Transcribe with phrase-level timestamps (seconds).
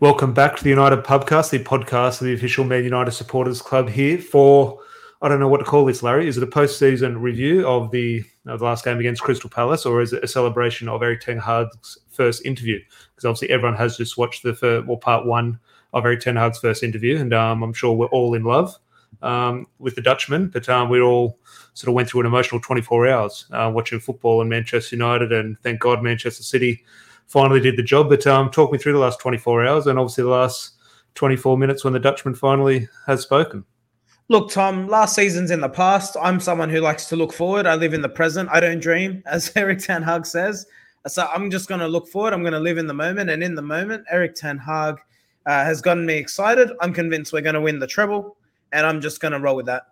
[0.00, 3.88] Welcome back to the United Pubcast, the podcast of the official Man United Supporters Club
[3.88, 4.80] here for,
[5.22, 6.26] I don't know what to call this, Larry.
[6.26, 10.02] Is it a post-season review of the, of the last game against Crystal Palace or
[10.02, 12.80] is it a celebration of Erik Ten Hag's first interview?
[13.14, 15.60] Because obviously everyone has just watched the first, well, part one
[15.92, 18.76] of Erik Ten Hag's first interview and um, I'm sure we're all in love
[19.22, 21.38] um, with the Dutchman, but um, we all
[21.74, 25.56] sort of went through an emotional 24 hours uh, watching football in Manchester United and
[25.60, 26.82] thank God Manchester City
[27.26, 28.08] finally did the job.
[28.08, 30.72] But um, talk me through the last 24 hours and obviously the last
[31.14, 33.64] 24 minutes when the Dutchman finally has spoken.
[34.28, 36.16] Look, Tom, last season's in the past.
[36.20, 37.66] I'm someone who likes to look forward.
[37.66, 38.48] I live in the present.
[38.50, 40.66] I don't dream, as Erik Ten Hag says.
[41.06, 42.32] So I'm just going to look forward.
[42.32, 43.28] I'm going to live in the moment.
[43.28, 44.96] And in the moment, Erik Ten Hag
[45.44, 46.70] uh, has gotten me excited.
[46.80, 48.38] I'm convinced we're going to win the treble.
[48.72, 49.88] And I'm just going to roll with that.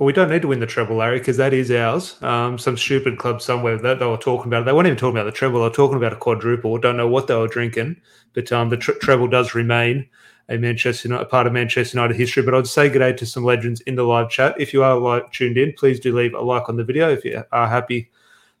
[0.00, 2.16] Well, we don't need to win the treble, Larry, because that is ours.
[2.22, 4.62] Um, some stupid club somewhere that they were talking about.
[4.62, 4.64] It.
[4.64, 5.58] They weren't even talking about the treble.
[5.58, 6.78] They were talking about a quadruple.
[6.78, 8.00] Don't know what they were drinking,
[8.32, 10.08] but um, the tre- treble does remain
[10.48, 12.42] a Manchester United, a part of Manchester United history.
[12.42, 14.58] But I'd say good day to some legends in the live chat.
[14.58, 17.44] If you are tuned in, please do leave a like on the video if you
[17.52, 18.10] are happy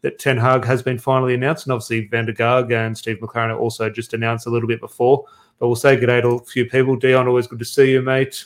[0.02, 3.58] that Ten Hag has been finally announced, and obviously Van der and Steve McClaren are
[3.58, 5.24] also just announced a little bit before.
[5.58, 6.96] But we'll say good day to a few people.
[6.96, 8.44] Dion, always good to see you, mate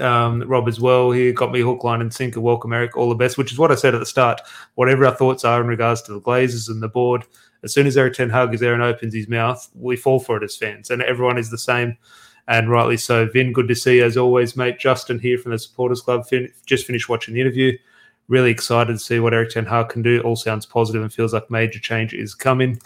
[0.00, 1.10] um, Rob as well.
[1.10, 2.40] He got me hook, line, and sinker.
[2.40, 2.96] Welcome, Eric.
[2.96, 4.40] All the best, which is what I said at the start.
[4.74, 7.24] Whatever our thoughts are in regards to the Glazers and the board,
[7.62, 10.36] as soon as Erik Ten Hag is there and opens his mouth, we fall for
[10.36, 11.96] it as fans, and everyone is the same,
[12.48, 13.26] and rightly so.
[13.26, 14.78] Vin, good to see you as always, mate.
[14.78, 16.26] Justin here from the Supporters Club.
[16.26, 17.76] Fin- just finished watching the interview.
[18.28, 20.20] Really excited to see what Erik Ten Hag can do.
[20.20, 22.80] All sounds positive and feels like major change is coming.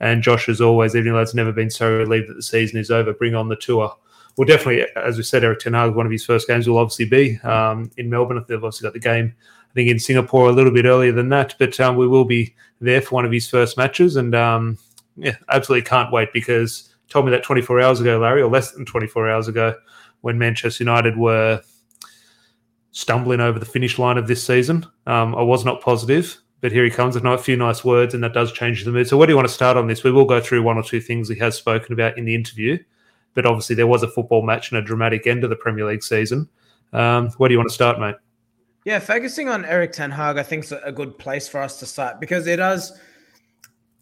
[0.00, 2.90] And Josh, as always, even though it's never been so relieved that the season is
[2.90, 3.94] over, bring on the tour
[4.36, 7.04] well, definitely, as we said, Erik Ten Hag, one of his first games will obviously
[7.04, 8.38] be um, in Melbourne.
[8.38, 9.34] If they've obviously got the game,
[9.70, 12.54] I think, in Singapore a little bit earlier than that, but um, we will be
[12.80, 14.16] there for one of his first matches.
[14.16, 14.78] And um,
[15.16, 18.86] yeah, absolutely can't wait because told me that 24 hours ago, Larry, or less than
[18.86, 19.74] 24 hours ago,
[20.22, 21.60] when Manchester United were
[22.92, 24.86] stumbling over the finish line of this season.
[25.06, 28.24] Um, I was not positive, but here he comes with a few nice words, and
[28.24, 29.08] that does change the mood.
[29.08, 30.04] So, where do you want to start on this?
[30.04, 32.78] We will go through one or two things he has spoken about in the interview
[33.34, 36.02] but obviously there was a football match and a dramatic end to the Premier League
[36.02, 36.48] season.
[36.92, 38.16] Um, where do you want to start, mate?
[38.84, 41.86] Yeah, focusing on Erik Ten Hag, I think is a good place for us to
[41.86, 42.98] start because it does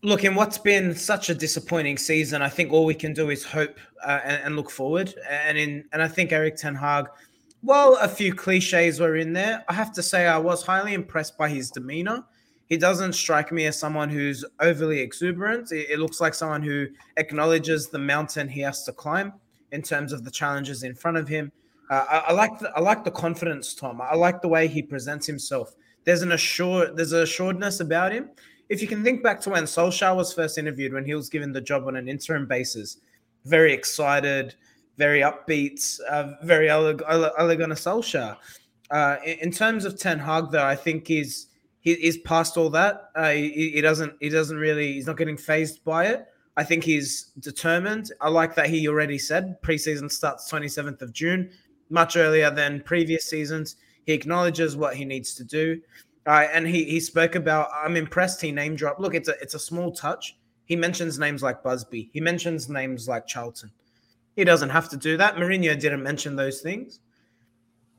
[0.02, 2.40] look in what's been such a disappointing season.
[2.40, 5.14] I think all we can do is hope uh, and, and, look forward.
[5.28, 7.06] And in and I think Erik Ten Hag,
[7.60, 11.36] while a few cliches were in there, I have to say I was highly impressed
[11.36, 12.24] by his demeanor
[12.70, 15.72] he doesn't strike me as someone who's overly exuberant.
[15.72, 16.86] It, it, looks like someone who
[17.16, 19.32] acknowledges the mountain he has to climb
[19.72, 21.50] in terms of the challenges in front of him.
[21.90, 24.00] Uh, I, I, like the, I like the confidence, Tom.
[24.00, 25.74] I like the way he presents himself.
[26.04, 28.30] There's an assured there's an assuredness about him.
[28.68, 31.52] If you can think back to when Solskjaer was first interviewed, when he was given
[31.52, 32.98] the job on an interim basis,
[33.44, 34.54] very excited,
[34.96, 38.36] very upbeat, uh, very elegant Solskjaer.
[38.92, 41.49] Uh, in, in terms of Ten Hag, though, I think he's
[41.80, 43.10] he, he's past all that.
[43.14, 46.26] Uh, he, he, doesn't he doesn't really he's not getting phased by it.
[46.56, 48.12] I think he's determined.
[48.20, 51.50] I like that he already said preseason starts 27th of June,
[51.88, 53.76] much earlier than previous seasons.
[54.04, 55.80] He acknowledges what he needs to do.
[56.26, 59.00] Uh, and he he spoke about I'm impressed he name dropped.
[59.00, 60.36] Look, it's a it's a small touch.
[60.66, 62.10] He mentions names like Busby.
[62.12, 63.72] He mentions names like Charlton.
[64.36, 65.36] He doesn't have to do that.
[65.36, 67.00] Mourinho didn't mention those things.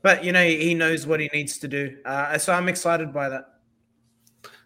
[0.02, 1.98] But you know, he knows what he needs to do.
[2.04, 3.51] Uh, so I'm excited by that.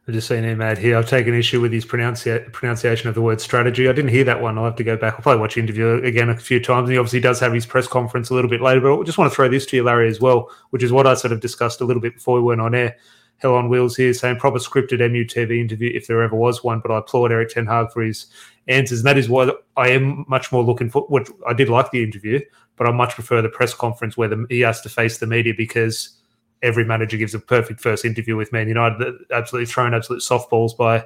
[0.09, 0.97] I just seen him here.
[0.97, 3.89] I've taken issue with his pronunci- pronunciation of the word strategy.
[3.89, 4.56] I didn't hear that one.
[4.56, 5.15] I'll have to go back.
[5.15, 6.84] I'll probably watch the interview again a few times.
[6.84, 8.81] And he obviously does have his press conference a little bit later.
[8.81, 11.09] But I just want to throw this to you, Larry, as well, which is what
[11.09, 12.97] I sort of discussed a little bit before we went on air.
[13.39, 16.78] Hell on Wheels here saying proper scripted MUTV interview if there ever was one.
[16.78, 18.27] But I applaud Erik Ten Hag for his
[18.69, 19.00] answers.
[19.00, 21.03] And that is why I am much more looking for.
[21.09, 22.41] What I did like the interview,
[22.77, 25.53] but I much prefer the press conference where the, he has to face the media
[25.56, 26.16] because
[26.62, 31.05] every manager gives a perfect first interview with Man United, absolutely thrown absolute softballs by,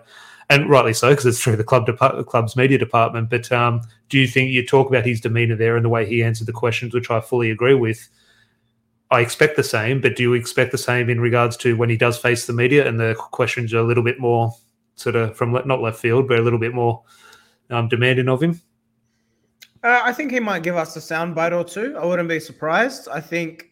[0.49, 3.31] and rightly so because it's through the club the club's media department.
[3.31, 6.23] But um, do you think you talk about his demeanour there and the way he
[6.23, 8.09] answered the questions, which I fully agree with?
[9.13, 11.97] I expect the same, but do you expect the same in regards to when he
[11.97, 14.55] does face the media and the questions are a little bit more
[14.95, 17.03] sort of from not left field, but a little bit more
[17.71, 18.61] um, demanding of him?
[19.83, 21.97] Uh, I think he might give us a soundbite or two.
[21.97, 23.09] I wouldn't be surprised.
[23.09, 23.70] I think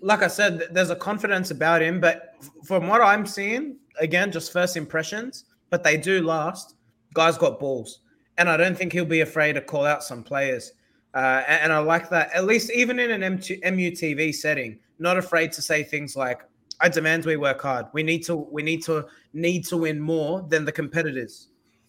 [0.00, 2.34] like I said, there's a confidence about him, but
[2.64, 6.74] from what I'm seeing, again, just first impressions, but they do last.
[7.14, 8.00] Guy's got balls,
[8.36, 10.72] and I don't think he'll be afraid to call out some players.
[11.14, 15.16] Uh, and, and, I like that, at least even in an M2, MUTV setting, not
[15.16, 16.42] afraid to say things like,
[16.80, 17.86] "I demand we work hard.
[17.92, 21.48] We need to, we need to, need to win more than the competitors."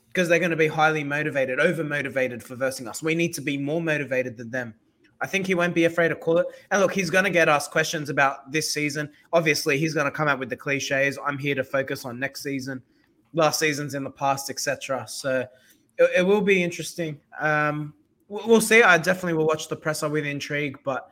[0.10, 3.02] because they're going to be highly motivated, over motivated for versing us.
[3.02, 4.74] We need to be more motivated than them.
[5.22, 6.48] I think he won't be afraid to call it.
[6.72, 9.12] And look, he's going to get asked questions about this season.
[9.34, 11.18] Obviously, he's going to come out with the cliches.
[11.26, 12.82] I'm here to focus on next season,
[13.34, 15.06] last seasons in the past, etc.
[15.08, 15.46] So
[15.98, 17.20] it, it, will be interesting.
[17.40, 17.94] Um,
[18.30, 18.82] we'll see.
[18.82, 21.10] I definitely will watch the presser with intrigue, but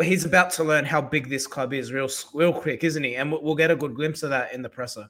[0.00, 3.16] he's about to learn how big this club is real, real quick, isn't he?
[3.16, 5.08] And we'll get a good glimpse of that in the presser.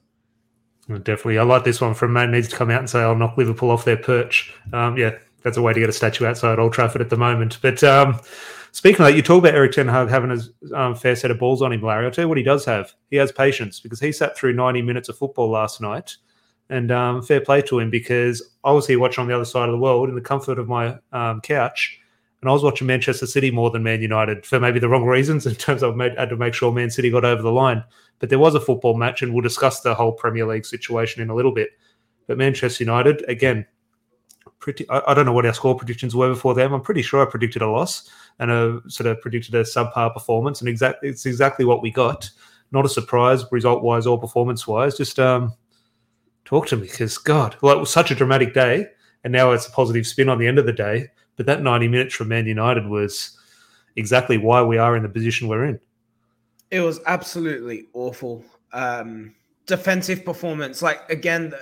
[0.87, 3.37] Definitely, I like this one from man needs to come out and say, "I'll knock
[3.37, 5.17] Liverpool off their perch." Um, yeah,
[5.47, 7.57] that's a way to get a statue outside Old Trafford at the moment.
[7.61, 8.19] But um,
[8.73, 11.39] speaking of that, you talk about Erik Ten Hag having a um, fair set of
[11.39, 12.05] balls on him, Larry.
[12.05, 12.93] I'll tell you what he does have.
[13.09, 16.17] He has patience because he sat through 90 minutes of football last night.
[16.69, 19.69] And um, fair play to him because I was here watching on the other side
[19.69, 21.97] of the world in the comfort of my um, couch.
[22.41, 25.47] And I was watching Manchester City more than Man United for maybe the wrong reasons
[25.47, 27.85] in terms of I had to make sure Man City got over the line.
[28.19, 31.29] But there was a football match, and we'll discuss the whole Premier League situation in
[31.29, 31.69] a little bit.
[32.27, 33.65] But Manchester United, again,
[34.59, 34.89] pretty.
[34.89, 36.73] I, I, don't know what our score predictions were before them.
[36.73, 38.09] I'm pretty sure I predicted a loss
[38.39, 42.29] and a sort of predicted a subpar performance, and exactly it's exactly what we got.
[42.71, 44.97] Not a surprise, result wise or performance wise.
[44.97, 45.53] Just um,
[46.45, 48.87] talk to me because God, well, it was such a dramatic day,
[49.23, 51.07] and now it's a positive spin on the end of the day.
[51.37, 53.37] But that 90 minutes from Man United was
[53.95, 55.79] exactly why we are in the position we're in.
[56.71, 58.43] It was absolutely awful.
[58.73, 59.35] Um,
[59.67, 60.81] defensive performance.
[60.81, 61.53] Like again,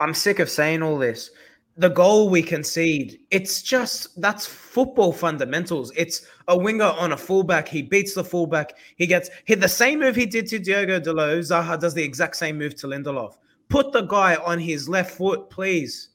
[0.00, 1.30] I'm sick of saying all this
[1.76, 5.92] the goal we concede, it's just that's football fundamentals.
[5.96, 7.66] It's a winger on a fullback.
[7.66, 8.74] He beats the fullback.
[8.96, 11.40] He gets hit the same move he did to Diogo Dalot.
[11.40, 13.36] Zaha does the exact same move to Lindelof.
[13.68, 16.10] Put the guy on his left foot, please.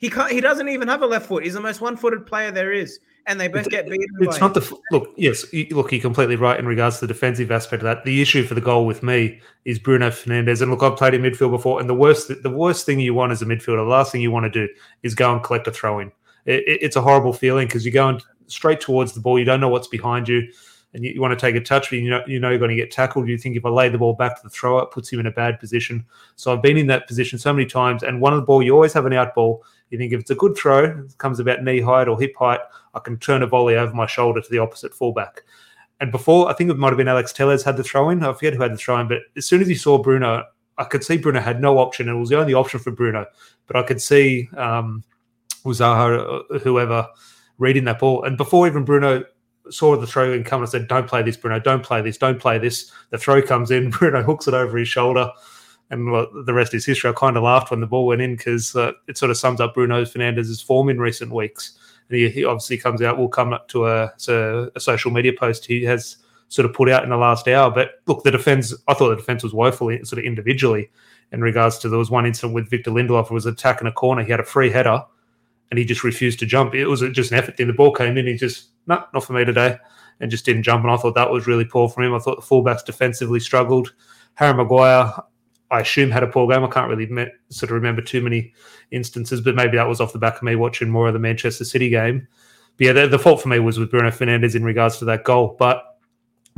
[0.00, 0.32] He can't.
[0.32, 1.44] He doesn't even have a left foot.
[1.44, 4.08] He's the most one-footed player there is and they both get beaten.
[4.20, 5.12] It's not the look.
[5.16, 8.04] Yes, look, you're completely right in regards to the defensive aspect of that.
[8.04, 11.22] The issue for the goal with me is Bruno Fernandes, and look, I've played in
[11.22, 14.12] midfield before, and the worst, the worst thing you want as a midfielder, the last
[14.12, 16.08] thing you want to do is go and collect a throw in.
[16.46, 19.38] It, it, it's a horrible feeling because you're going straight towards the ball.
[19.38, 20.48] You don't know what's behind you
[20.94, 22.70] and you, you, want to take a touch, but you know you know you're going
[22.70, 23.28] to get tackled.
[23.28, 25.26] You think if I lay the ball back to the thrower, it puts him in
[25.26, 26.04] a bad position.
[26.36, 28.02] So I've been in that position so many times.
[28.02, 29.64] And one of the ball, you always have an out ball.
[29.90, 32.60] You think if it's a good throw, it comes about knee height or hip height,
[32.94, 35.42] I can turn a volley over my shoulder to the opposite fullback.
[36.00, 38.22] And before, I think it might have been Alex Telles had the throw in.
[38.22, 40.44] I forget who had the throw in, but as soon as he saw Bruno,
[40.78, 42.08] I could see Bruno had no option.
[42.08, 43.26] It was the only option for Bruno.
[43.66, 45.04] But I could see um,
[45.64, 47.06] Uzaha, uh, whoever,
[47.58, 48.24] reading that ball.
[48.24, 49.24] And before even Bruno
[49.68, 51.60] saw the throw in come and said, Don't play this, Bruno.
[51.60, 52.16] Don't play this.
[52.16, 52.90] Don't play this.
[53.10, 53.90] The throw comes in.
[53.90, 55.30] Bruno hooks it over his shoulder.
[55.90, 57.10] And well, the rest is history.
[57.10, 59.60] I kind of laughed when the ball went in because uh, it sort of sums
[59.60, 61.78] up Bruno Fernandes's form in recent weeks.
[62.08, 65.66] And he, he obviously comes out, will come up to a, a social media post
[65.66, 66.16] he has
[66.48, 67.70] sort of put out in the last hour.
[67.70, 70.90] But look, the defense, I thought the defense was woeful sort of individually
[71.32, 74.22] in regards to there was one incident with Victor Lindelof who was attacking a corner.
[74.22, 75.02] He had a free header
[75.70, 76.74] and he just refused to jump.
[76.74, 77.68] It was just an effort thing.
[77.68, 79.78] The ball came in, he just no, not for me today,
[80.18, 80.82] and just didn't jump.
[80.84, 82.14] And I thought that was really poor from him.
[82.14, 83.94] I thought the fullbacks defensively struggled.
[84.34, 85.12] Harry Maguire,
[85.70, 86.64] I assume, had a poor game.
[86.64, 88.52] I can't really me- sort of remember too many
[88.90, 91.64] instances, but maybe that was off the back of me watching more of the Manchester
[91.64, 92.26] City game.
[92.76, 95.24] But yeah, the, the fault for me was with Bruno Fernandes in regards to that
[95.24, 95.56] goal.
[95.58, 95.84] But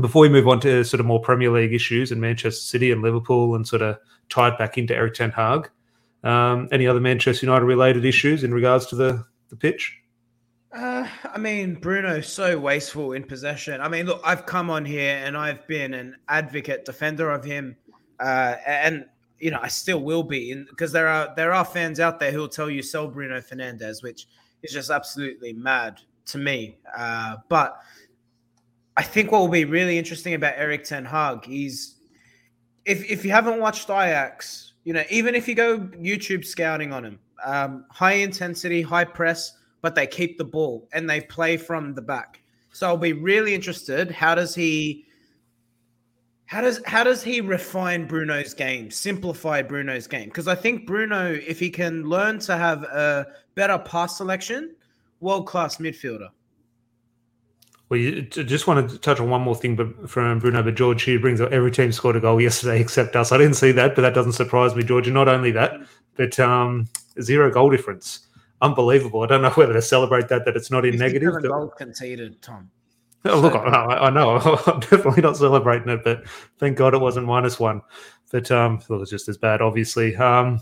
[0.00, 3.03] before we move on to sort of more Premier League issues in Manchester City and
[3.03, 3.99] Liverpool and sort of
[4.29, 5.70] tied back into Erik Ten Hag,
[6.25, 9.99] um, any other Manchester United related issues in regards to the, the pitch?
[10.73, 13.81] Uh, I mean, Bruno, so wasteful in possession.
[13.83, 17.76] I mean, look, I've come on here and I've been an advocate, defender of him,
[18.23, 19.07] uh, and
[19.38, 22.38] you know I still will be, because there are there are fans out there who
[22.38, 24.26] will tell you sell Bruno Fernandes, which
[24.62, 26.79] is just absolutely mad to me.
[26.97, 27.79] Uh, but
[28.97, 31.97] I think what will be really interesting about Erik Ten Hag is
[32.85, 37.05] if if you haven't watched Ajax, you know, even if you go YouTube scouting on
[37.05, 41.93] him, um, high intensity, high press but they keep the ball and they play from
[41.93, 42.41] the back.
[42.73, 44.11] So I'll be really interested.
[44.11, 45.05] How does he?
[46.52, 50.26] How does how does he refine Bruno's game, simplify Bruno's game?
[50.26, 54.76] Because I think Bruno, if he can learn to have a better pass selection,
[55.21, 56.28] world class midfielder.
[57.88, 61.04] Well, you just want to touch on one more thing, but from Bruno, but George
[61.04, 63.32] here brings up every team scored a goal yesterday except us.
[63.32, 65.06] I didn't see that, but that doesn't surprise me, George.
[65.06, 65.73] And not only that,
[66.16, 66.87] but um,
[67.18, 68.26] zero goal difference
[68.61, 69.23] unbelievable.
[69.23, 71.42] I don't know whether to celebrate that that it's not in negative.
[71.42, 72.71] Goals conceded, Tom.
[73.31, 76.26] Oh, look, I, I, know I'm definitely not celebrating it, but
[76.59, 77.81] thank God it wasn't minus one.
[78.33, 80.17] But um, it was just as bad, obviously.
[80.17, 80.61] Um,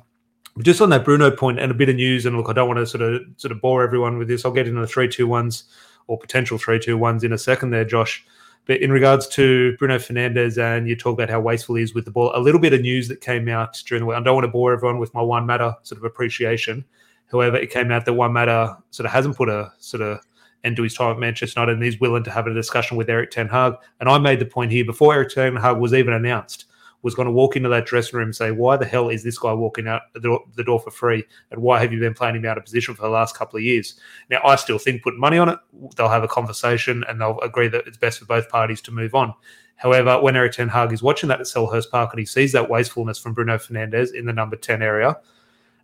[0.60, 2.78] just on that Bruno point and a bit of news, and look, I don't want
[2.78, 4.44] to sort of sort of bore everyone with this.
[4.44, 5.64] I'll get into the three two ones
[6.06, 8.24] or potential three two ones in a second there, Josh.
[8.66, 12.04] But in regards to Bruno Fernandes, and you talk about how wasteful he is with
[12.04, 14.18] the ball, a little bit of news that came out during the week.
[14.18, 16.84] I don't want to bore everyone with my Juan Mata sort of appreciation.
[17.32, 20.20] However, it came out that Juan Mata sort of hasn't put a sort of
[20.64, 23.08] end do his time at Manchester United and he's willing to have a discussion with
[23.08, 23.74] Erik Ten Hag.
[24.00, 26.66] And I made the point here before Erik Ten Hag was even announced
[27.02, 29.38] was going to walk into that dressing room and say, "Why the hell is this
[29.38, 30.20] guy walking out the
[30.64, 31.24] door, for free?
[31.50, 33.62] And why have you been playing him out of position for the last couple of
[33.62, 33.98] years?"
[34.28, 35.58] Now, I still think putting money on it,
[35.96, 39.14] they'll have a conversation and they'll agree that it's best for both parties to move
[39.14, 39.34] on.
[39.76, 42.68] However, when Erik Ten Hag is watching that at Selhurst Park and he sees that
[42.68, 45.16] wastefulness from Bruno Fernandes in the number ten area,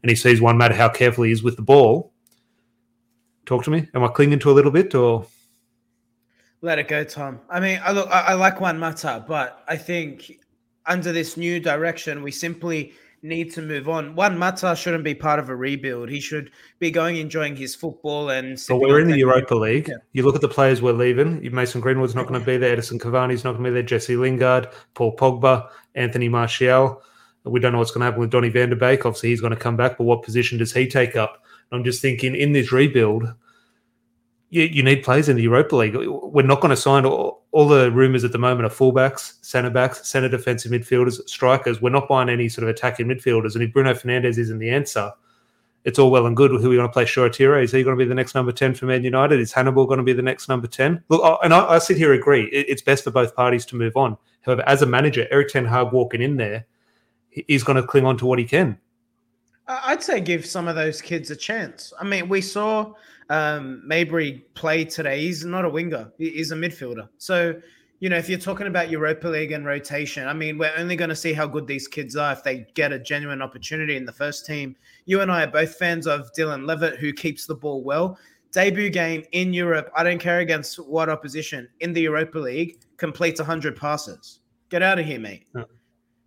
[0.02, 2.12] and he sees Juan Mata how careful he is with the ball.
[3.46, 3.88] Talk to me.
[3.94, 5.26] Am I clinging to a little bit or?
[6.62, 7.40] Let it go, Tom.
[7.48, 10.40] I mean, I look, I, I like Juan Mata, but I think
[10.86, 14.14] under this new direction, we simply need to move on.
[14.14, 16.08] Juan Mata shouldn't be part of a rebuild.
[16.08, 18.60] He should be going enjoying his football and.
[18.68, 19.88] But we're in the Europa League.
[19.88, 19.96] Yeah.
[20.12, 21.40] You look at the players we're leaving.
[21.54, 22.76] Mason Greenwood's not going to be there.
[22.76, 23.82] Edinson Cavani's not going to be there.
[23.82, 27.02] Jesse Lingard, Paul Pogba, Anthony Martial.
[27.44, 29.06] We don't know what's going to happen with Donny Van der Beek.
[29.06, 31.44] Obviously, he's going to come back, but what position does he take up?
[31.73, 33.32] I'm just thinking in this rebuild,
[34.50, 35.96] you, you need players in the Europa League.
[35.96, 39.70] We're not going to sign all, all the rumours at the moment are fullbacks, centre
[39.70, 41.80] backs, centre defensive midfielders, strikers.
[41.80, 43.54] We're not buying any sort of attacking midfielders.
[43.54, 45.11] And if Bruno Fernandes isn't the answer,
[45.85, 46.50] it's all well and good.
[46.50, 47.04] Who are we going to play?
[47.04, 47.62] Shoretire?
[47.62, 49.40] Is he going to be the next number 10 for Man United?
[49.40, 51.02] Is Hannibal going to be the next number 10?
[51.08, 52.44] Look, and I, I sit here agree.
[52.46, 54.16] it's best for both parties to move on.
[54.42, 56.66] However, as a manager, Erik Ten Hag walking in there,
[57.30, 58.78] he's going to cling on to what he can.
[59.68, 61.92] I'd say give some of those kids a chance.
[62.00, 62.92] I mean, we saw
[63.30, 65.20] um, Mejbri play today.
[65.23, 67.08] He's not a winger; he's a midfielder.
[67.18, 67.61] So,
[67.99, 71.11] you know, if you're talking about Europa League and rotation, I mean, we're only going
[71.11, 74.12] to see how good these kids are if they get a genuine opportunity in the
[74.12, 74.76] first team.
[75.06, 78.18] You and I are both fans of Dylan Levitt, who keeps the ball well.
[78.52, 79.90] Debut game in Europe.
[79.96, 84.40] I don't care against what opposition in the Europa League completes 100 passes.
[84.68, 85.46] Get out of here, mate.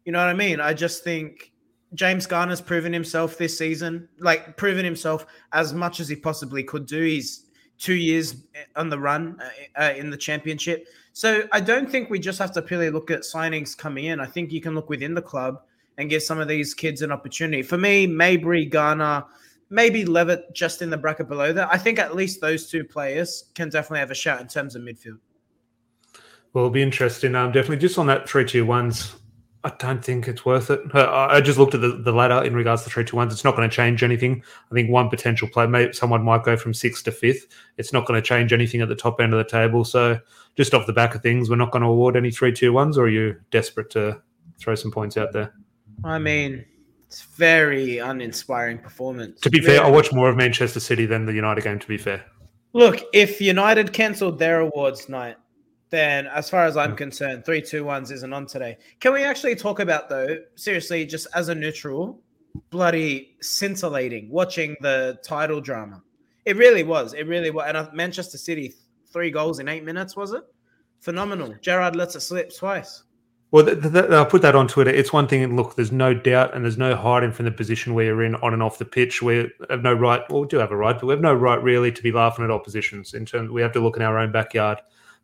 [0.05, 0.59] You know what I mean?
[0.59, 1.51] I just think
[1.93, 6.85] James Garner's proven himself this season, like proven himself as much as he possibly could
[6.85, 7.01] do.
[7.01, 7.45] He's
[7.79, 8.35] two years
[8.75, 10.87] on the run uh, uh, in the championship.
[11.13, 14.19] So I don't think we just have to purely look at signings coming in.
[14.19, 15.61] I think you can look within the club
[15.97, 17.63] and give some of these kids an opportunity.
[17.63, 19.25] For me, Mejbri, Garner,
[19.69, 21.69] maybe Levitt just in the bracket below that.
[21.71, 24.81] I think at least those two players can definitely have a shout in terms of
[24.81, 25.19] midfield.
[26.53, 27.35] Well, it'll be interesting.
[27.35, 29.15] Um, definitely just on that three two ones.
[29.61, 30.79] I don't think it's worth it.
[30.93, 33.33] I just looked at the, the ladder in regards to three to ones.
[33.33, 34.41] It's not going to change anything.
[34.71, 37.47] I think one potential play, maybe someone might go from sixth to fifth.
[37.77, 39.83] It's not going to change anything at the top end of the table.
[39.83, 40.17] So,
[40.55, 42.97] just off the back of things, we're not going to award any three two ones.
[42.97, 44.21] Or are you desperate to
[44.59, 45.53] throw some points out there?
[46.05, 46.63] I mean,
[47.07, 49.41] it's very uninspiring performance.
[49.41, 51.79] To be fair, I watched more of Manchester City than the United game.
[51.79, 52.23] To be fair,
[52.71, 55.35] look, if United cancelled their awards night
[55.89, 58.77] then as far as I'm concerned, three, two, ones isn't on today.
[58.99, 62.21] Can we actually talk about though, seriously, just as a neutral,
[62.69, 66.01] bloody scintillating watching the title drama.
[66.45, 67.13] It really was.
[67.13, 67.65] It really was.
[67.67, 68.73] And Manchester City,
[69.11, 70.43] three goals in eight minutes, was it?
[70.99, 71.55] Phenomenal.
[71.61, 73.03] Gerrard lets it slip twice.
[73.51, 74.91] Well, th- th- I'll put that on Twitter.
[74.91, 75.55] It's one thing.
[75.55, 78.53] Look, there's no doubt, and there's no hiding from the position we are in on
[78.53, 79.23] and off the pitch.
[79.23, 80.21] We have no right.
[80.29, 82.45] Well, we do have a right, but we have no right really to be laughing
[82.45, 83.15] at oppositions.
[83.15, 84.79] In terms, we have to look in our own backyard.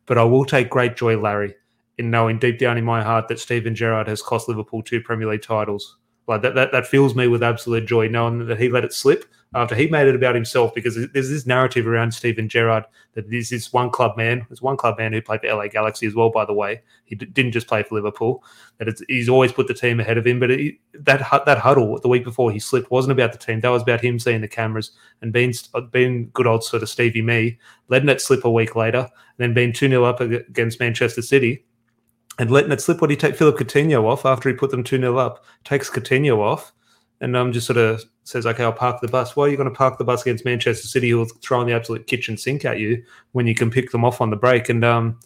[0.06, 1.54] But I will take great joy, Larry,
[1.98, 5.28] in knowing deep down in my heart that Steven Gerrard has cost Liverpool two Premier
[5.28, 5.98] League titles.
[6.28, 9.24] Like that, that, that fills me with absolute joy, knowing that he let it slip
[9.56, 10.74] after he made it about himself.
[10.74, 12.84] Because there's this narrative around Steven Gerrard
[13.14, 14.46] that this is one club man.
[14.48, 16.82] There's one club man who played for LA Galaxy as well, by the way.
[17.04, 18.44] He d- didn't just play for Liverpool.
[18.78, 20.38] That he's always put the team ahead of him.
[20.38, 23.60] But it, that that huddle the week before he slipped wasn't about the team.
[23.60, 26.88] That was about him seeing the cameras and being uh, being good old sort of
[26.88, 27.58] Stevie me,
[27.88, 31.64] letting it slip a week later, and then being two 0 up against Manchester City
[32.38, 33.00] and letting it slip.
[33.00, 35.44] What he take Philippe Coutinho off after he put them 2 0 up?
[35.64, 36.72] Takes Coutinho off
[37.20, 39.36] and um, just sort of says, okay, I'll park the bus.
[39.36, 41.72] Why are you going to park the bus against Manchester City who will throw the
[41.72, 44.68] absolute kitchen sink at you when you can pick them off on the break?
[44.68, 45.18] And, um,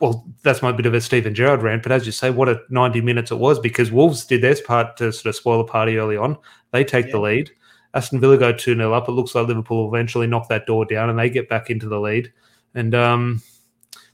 [0.00, 1.82] well, that's my bit of a Steven Gerrard rant.
[1.82, 4.96] But as you say, what a 90 minutes it was because Wolves did their part
[4.98, 6.38] to sort of spoil the party early on.
[6.70, 7.12] They take yeah.
[7.12, 7.50] the lead.
[7.94, 9.08] Aston Villa go 2 0 up.
[9.08, 11.88] It looks like Liverpool will eventually knock that door down and they get back into
[11.88, 12.32] the lead.
[12.74, 13.42] And, um,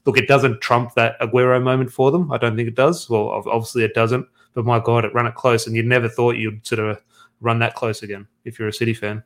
[0.05, 2.31] Look, it doesn't trump that Aguero moment for them.
[2.31, 3.09] I don't think it does.
[3.09, 4.27] Well, obviously it doesn't.
[4.53, 7.01] But my God, it ran it close, and you never thought you'd sort of
[7.39, 9.23] run that close again if you're a City fan.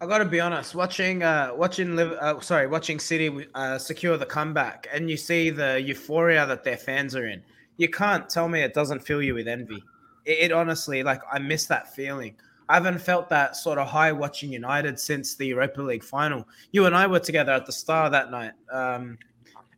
[0.00, 0.74] I got to be honest.
[0.74, 5.80] Watching, uh, watching, uh, sorry, watching City uh, secure the comeback, and you see the
[5.80, 7.42] euphoria that their fans are in.
[7.76, 9.82] You can't tell me it doesn't fill you with envy.
[10.24, 12.36] It, it honestly, like, I miss that feeling.
[12.68, 16.48] I haven't felt that sort of high watching United since the Europa League final.
[16.72, 18.52] You and I were together at the Star that night.
[18.72, 19.18] Um,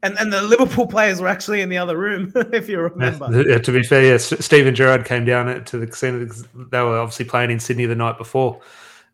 [0.03, 3.43] And and the Liverpool players were actually in the other room, if you remember.
[3.49, 6.31] Yeah, to be fair, yeah, Steven Gerrard came down to the scene.
[6.71, 8.61] They were obviously playing in Sydney the night before,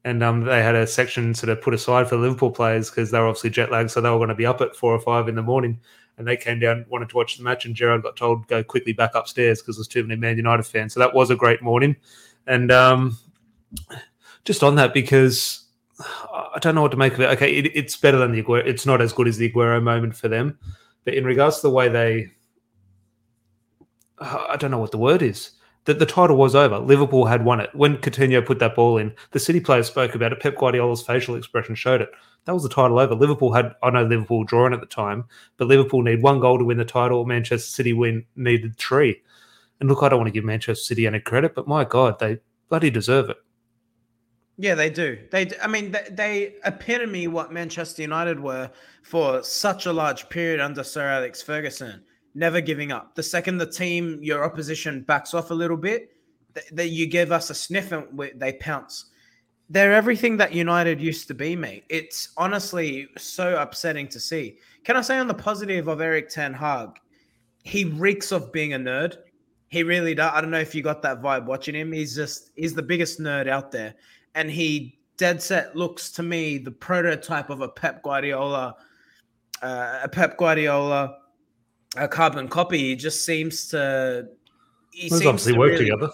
[0.05, 3.19] and um, they had a section sort of put aside for Liverpool players because they
[3.19, 5.29] were obviously jet lagged, so they were going to be up at four or five
[5.29, 5.81] in the morning.
[6.19, 8.93] And they came down, wanted to watch the match, and Gerrard got told go quickly
[8.93, 10.93] back upstairs because there's too many Man United fans.
[10.93, 11.97] So that was a great morning.
[12.47, 13.19] And um,
[14.45, 15.62] just on that, because
[16.03, 17.31] I don't know what to make of it.
[17.31, 18.67] Okay, it, it's better than the Aguero.
[18.67, 20.59] It's not as good as the Aguero moment for them,
[21.05, 22.31] but in regards to the way they,
[24.21, 25.53] I don't know what the word is
[25.85, 26.79] that the title was over.
[26.79, 27.71] Liverpool had won it.
[27.75, 30.41] When Coutinho put that ball in, the City players spoke about it.
[30.41, 32.11] Pep Guardiola's facial expression showed it.
[32.45, 33.15] That was the title over.
[33.15, 35.25] Liverpool had, I know Liverpool drawing at the time,
[35.57, 37.25] but Liverpool need one goal to win the title.
[37.25, 39.23] Manchester City win needed three.
[39.81, 42.39] And look, I don't want to give Manchester City any credit, but my God, they
[42.69, 43.39] bloody deserve it.
[44.59, 45.19] Yeah, they do.
[45.31, 48.71] They, I mean, they, they epitome what Manchester United were
[49.03, 52.03] for such a large period under Sir Alex Ferguson
[52.35, 53.15] never giving up.
[53.15, 56.11] The second the team, your opposition backs off a little bit,
[56.55, 59.07] that th- you give us a sniff and we, they pounce.
[59.69, 61.85] They're everything that United used to be, mate.
[61.89, 64.59] It's honestly so upsetting to see.
[64.85, 66.91] Can I say on the positive of Erik Ten Hag,
[67.65, 69.17] he reeks of being a nerd.
[69.69, 70.33] He really does.
[70.35, 71.93] I don't know if you got that vibe watching him.
[71.93, 73.95] He's just he's the biggest nerd out there,
[74.35, 78.77] and he dead set looks to me the prototype of a Pep Guardiola,
[79.63, 81.17] uh, a Pep Guardiola
[81.97, 82.79] a carbon copy.
[82.79, 84.29] He just seems to.
[84.91, 86.11] He seems obviously to work really, together.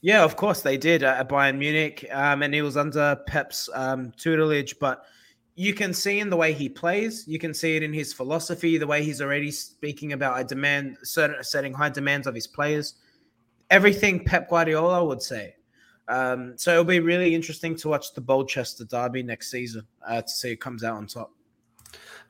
[0.00, 4.12] Yeah, of course they did at Bayern Munich, um, and he was under Pep's um,
[4.16, 4.78] tutelage.
[4.78, 5.04] But
[5.54, 8.78] you can see in the way he plays, you can see it in his philosophy,
[8.78, 12.94] the way he's already speaking about a demand, certain setting high demands of his players.
[13.70, 15.54] Everything Pep Guardiola would say.
[16.08, 20.28] Um, so it'll be really interesting to watch the Bolchester Derby next season uh, to
[20.28, 21.30] see who comes out on top.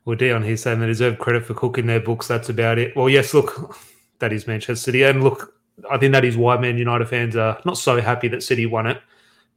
[0.05, 2.27] Well, Dion here saying they deserve credit for cooking their books.
[2.27, 2.97] That's about it.
[2.97, 3.77] Well, yes, look,
[4.19, 5.03] that is Manchester City.
[5.05, 5.55] And look,
[5.91, 8.87] I think that is why Man United fans are not so happy that City won
[8.87, 9.01] it.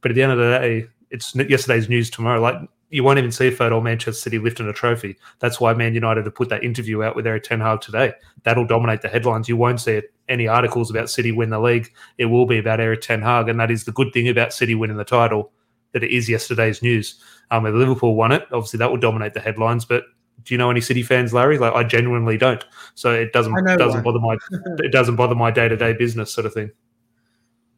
[0.00, 2.40] But at the end of the day, it's yesterday's news tomorrow.
[2.40, 2.56] Like,
[2.92, 5.16] you won't even see a photo of Manchester City lifting a trophy.
[5.38, 8.12] That's why Man United have put that interview out with Erik Ten Hag today.
[8.42, 9.48] That'll dominate the headlines.
[9.48, 11.90] You won't see it, any articles about City win the league.
[12.18, 14.74] It will be about Erik Ten Hag, and that is the good thing about City
[14.74, 15.52] winning the title.
[15.92, 17.18] That it is yesterday's news.
[17.50, 19.86] Um, if Liverpool won it, obviously that would dominate the headlines.
[19.86, 20.04] But
[20.44, 21.56] do you know any City fans, Larry?
[21.56, 22.62] Like I genuinely don't.
[22.94, 24.02] So it doesn't doesn't one.
[24.02, 24.36] bother my
[24.84, 26.70] it doesn't bother my day to day business sort of thing.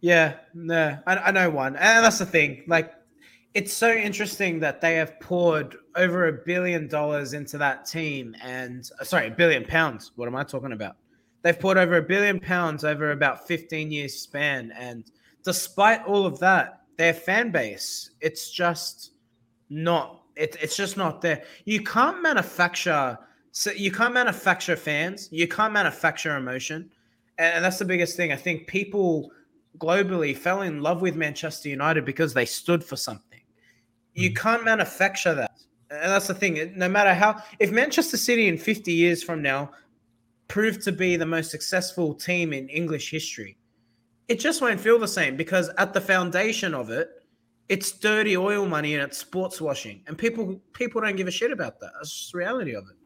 [0.00, 2.64] Yeah, no, I, I know one, and that's the thing.
[2.66, 2.92] Like,
[3.54, 8.90] it's so interesting that they have poured over a billion dollars into that team, and
[9.00, 10.10] uh, sorry, a billion pounds.
[10.16, 10.96] What am I talking about?
[11.42, 15.04] They've poured over a billion pounds over about fifteen years span, and
[15.44, 19.12] despite all of that, their fan base, it's just
[19.70, 21.44] not it, it's just not there.
[21.64, 23.18] You can't manufacture.
[23.52, 25.28] So you can't manufacture fans.
[25.30, 26.90] You can't manufacture emotion,
[27.38, 28.32] and that's the biggest thing.
[28.32, 29.30] I think people
[29.78, 33.33] globally fell in love with Manchester United because they stood for something.
[34.14, 34.34] You hmm.
[34.34, 35.52] can't manufacture that,
[35.90, 36.72] and that's the thing.
[36.76, 39.70] No matter how, if Manchester City in 50 years from now
[40.48, 43.56] prove to be the most successful team in English history,
[44.28, 47.10] it just won't feel the same because at the foundation of it
[47.68, 51.50] it's dirty oil money and it's sports washing, and people people don't give a shit
[51.50, 51.92] about that.
[51.94, 52.96] That's just the reality of it.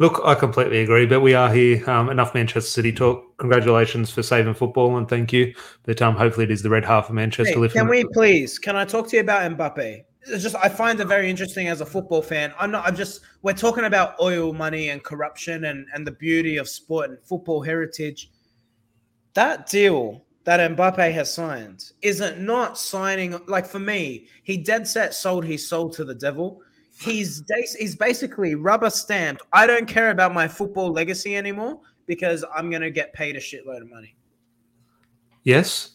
[0.00, 1.88] Look, I completely agree, but we are here.
[1.88, 3.36] Um, enough Manchester City talk.
[3.36, 5.54] Congratulations for saving football, and thank you.
[5.82, 7.60] But um, hopefully, it is the red half of Manchester.
[7.60, 8.58] Hey, can we please?
[8.58, 10.02] Can I talk to you about Mbappe?
[10.22, 12.54] It's just I find it very interesting as a football fan.
[12.58, 12.86] I'm not.
[12.86, 13.20] I'm just.
[13.42, 17.60] We're talking about oil money and corruption and and the beauty of sport and football
[17.60, 18.30] heritage.
[19.34, 24.88] That deal that Mbappe has signed is it not signing like for me, he dead
[24.88, 26.62] set sold his soul to the devil.
[27.00, 27.42] He's
[27.78, 29.42] he's basically rubber stamped.
[29.52, 33.80] I don't care about my football legacy anymore because I'm gonna get paid a shitload
[33.80, 34.14] of money.
[35.44, 35.92] Yes,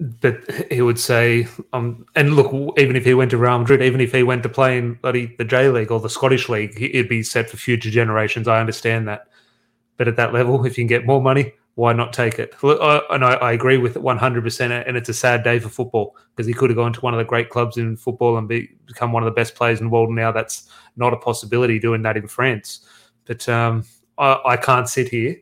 [0.00, 0.40] but
[0.70, 4.12] he would say, um, and look, even if he went to Real Madrid, even if
[4.12, 7.22] he went to play in bloody the J League or the Scottish League, he'd be
[7.22, 8.48] set for future generations.
[8.48, 9.28] I understand that,
[9.98, 12.54] but at that level, if you can get more money, why not take it?
[12.62, 14.88] And I, I agree with it 100%.
[14.88, 17.18] And it's a sad day for football because he could have gone to one of
[17.18, 19.90] the great clubs in football and be, become one of the best players in the
[19.90, 20.10] world.
[20.10, 22.80] Now that's not a possibility doing that in France.
[23.26, 23.84] But um,
[24.16, 25.36] I, I can't sit here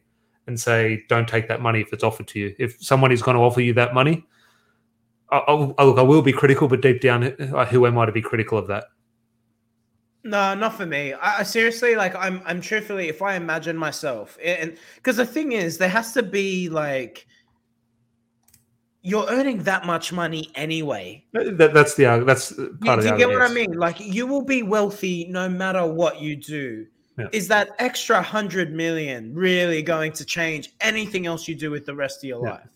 [0.48, 2.54] and say, don't take that money if it's offered to you.
[2.58, 4.26] If someone is going to offer you that money,
[5.30, 7.22] I, I, I will be critical, but deep down,
[7.70, 8.86] who am I to be critical of that?
[10.24, 11.12] No, not for me.
[11.12, 12.14] I, I, seriously like.
[12.16, 12.42] I'm.
[12.46, 16.70] I'm truthfully, if I imagine myself, and because the thing is, there has to be
[16.70, 17.26] like
[19.02, 21.22] you're earning that much money anyway.
[21.34, 23.10] That, that's the uh, that's part you, of the.
[23.10, 23.74] You get what I mean?
[23.74, 26.86] Like you will be wealthy no matter what you do.
[27.18, 27.26] Yeah.
[27.32, 31.94] Is that extra hundred million really going to change anything else you do with the
[31.94, 32.52] rest of your yeah.
[32.52, 32.68] life?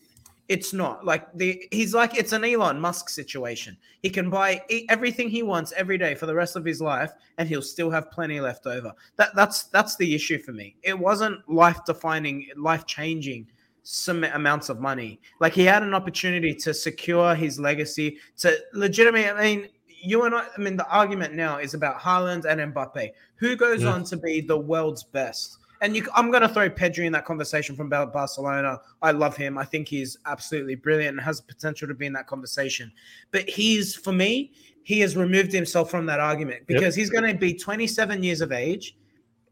[0.49, 3.77] It's not like the he's like it's an Elon Musk situation.
[4.01, 7.47] He can buy everything he wants every day for the rest of his life, and
[7.47, 8.93] he'll still have plenty left over.
[9.17, 10.77] That that's that's the issue for me.
[10.83, 13.47] It wasn't life defining, life changing
[13.83, 15.21] some amounts of money.
[15.39, 19.35] Like he had an opportunity to secure his legacy to legitimate.
[19.35, 20.47] I mean, you and I.
[20.57, 23.11] I mean, the argument now is about Haaland and Mbappe.
[23.37, 23.93] Who goes yeah.
[23.93, 25.59] on to be the world's best?
[25.81, 28.81] And you, I'm going to throw Pedri in that conversation from Barcelona.
[29.01, 29.57] I love him.
[29.59, 32.91] I think he's absolutely brilliant and has the potential to be in that conversation.
[33.31, 37.03] But he's, for me, he has removed himself from that argument because yep.
[37.03, 38.97] he's going to be 27 years of age,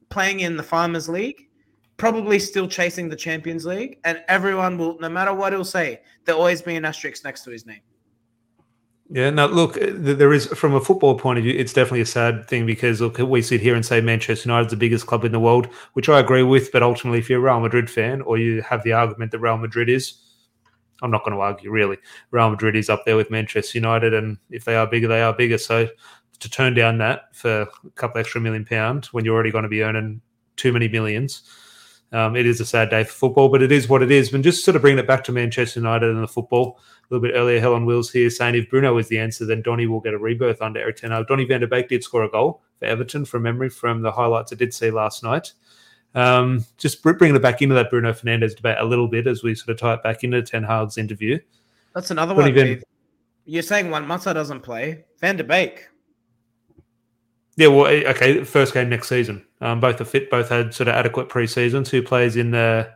[0.09, 1.49] playing in the Farmers League,
[1.97, 6.41] probably still chasing the Champions League, and everyone will, no matter what he'll say, there'll
[6.41, 7.81] always be an asterisk next to his name.
[9.09, 12.07] Yeah, now look, uh, there is from a football point of view, it's definitely a
[12.07, 15.31] sad thing because look, we sit here and say Manchester United's the biggest club in
[15.31, 16.73] the world, which I agree with.
[16.73, 19.59] But ultimately, if you're a Real Madrid fan or you have the argument that Real
[19.59, 20.15] Madrid is,
[21.03, 21.99] I'm not going to argue really.
[22.33, 25.33] Real Madrid is up there with Manchester United, and if they are bigger, they are
[25.33, 25.59] bigger.
[25.59, 25.89] So
[26.41, 29.69] to turn down that for a couple extra million pound when you're already going to
[29.69, 30.21] be earning
[30.57, 31.43] too many millions,
[32.13, 33.51] um, it is a sad day for football.
[33.51, 34.33] But it is what it is.
[34.33, 37.27] And just sort of bringing it back to Manchester United and the football a little
[37.29, 40.01] bit earlier, Hell on Wheels here saying if Bruno is the answer, then Donny will
[40.01, 41.29] get a rebirth under Erik Ten Hag.
[41.29, 44.53] Donny van der Beek did score a goal for Everton from memory from the highlights
[44.53, 45.53] I did see last night.
[46.17, 49.55] Um, just bringing it back into that Bruno Fernandes debate a little bit as we
[49.55, 51.39] sort of tie it back into Ten Hag's interview.
[51.95, 52.53] That's another one.
[52.53, 52.83] Van...
[53.45, 55.05] You're saying Juan Mata doesn't play.
[55.21, 55.89] Van der Beek.
[57.57, 58.45] Yeah, well, eh, okay.
[58.45, 59.47] First game next season.
[59.61, 60.31] Um, both are fit.
[60.31, 61.89] Both had sort of adequate preseasons.
[61.89, 62.93] Who plays in the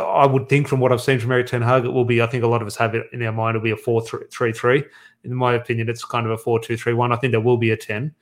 [0.00, 2.22] I would think from what I've seen from Erik Ten Hag, it will be.
[2.22, 3.56] I think a lot of us have it in our mind.
[3.56, 4.84] It'll be a four-three-three.
[5.24, 7.12] In my opinion, it's kind of a four-two-three-one.
[7.12, 8.14] I think there will be a ten.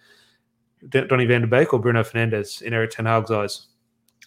[0.89, 3.67] Donny Van der Beek or Bruno Fernandes in Erik Ten Hag's eyes.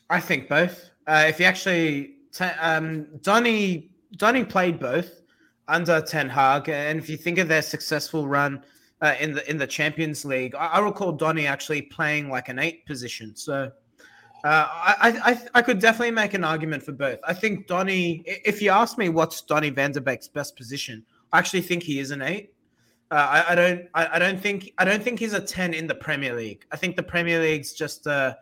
[0.09, 0.89] I think both.
[1.07, 2.15] Uh, if you actually,
[2.61, 5.21] um, Donny Donny played both
[5.67, 8.63] under Ten Hag, and if you think of their successful run
[9.01, 12.59] uh, in the in the Champions League, I, I recall Donny actually playing like an
[12.59, 13.35] eight position.
[13.35, 13.71] So
[14.43, 17.19] uh, I, I I could definitely make an argument for both.
[17.25, 18.23] I think Donny.
[18.25, 21.99] If you ask me what's Donny Van der Beek's best position, I actually think he
[21.99, 22.53] is an eight.
[23.11, 23.85] Uh, I, I, don't.
[23.93, 24.71] I, I, don't think.
[24.77, 26.63] I don't think he's a ten in the Premier League.
[26.71, 28.07] I think the Premier League's just.
[28.07, 28.35] Uh,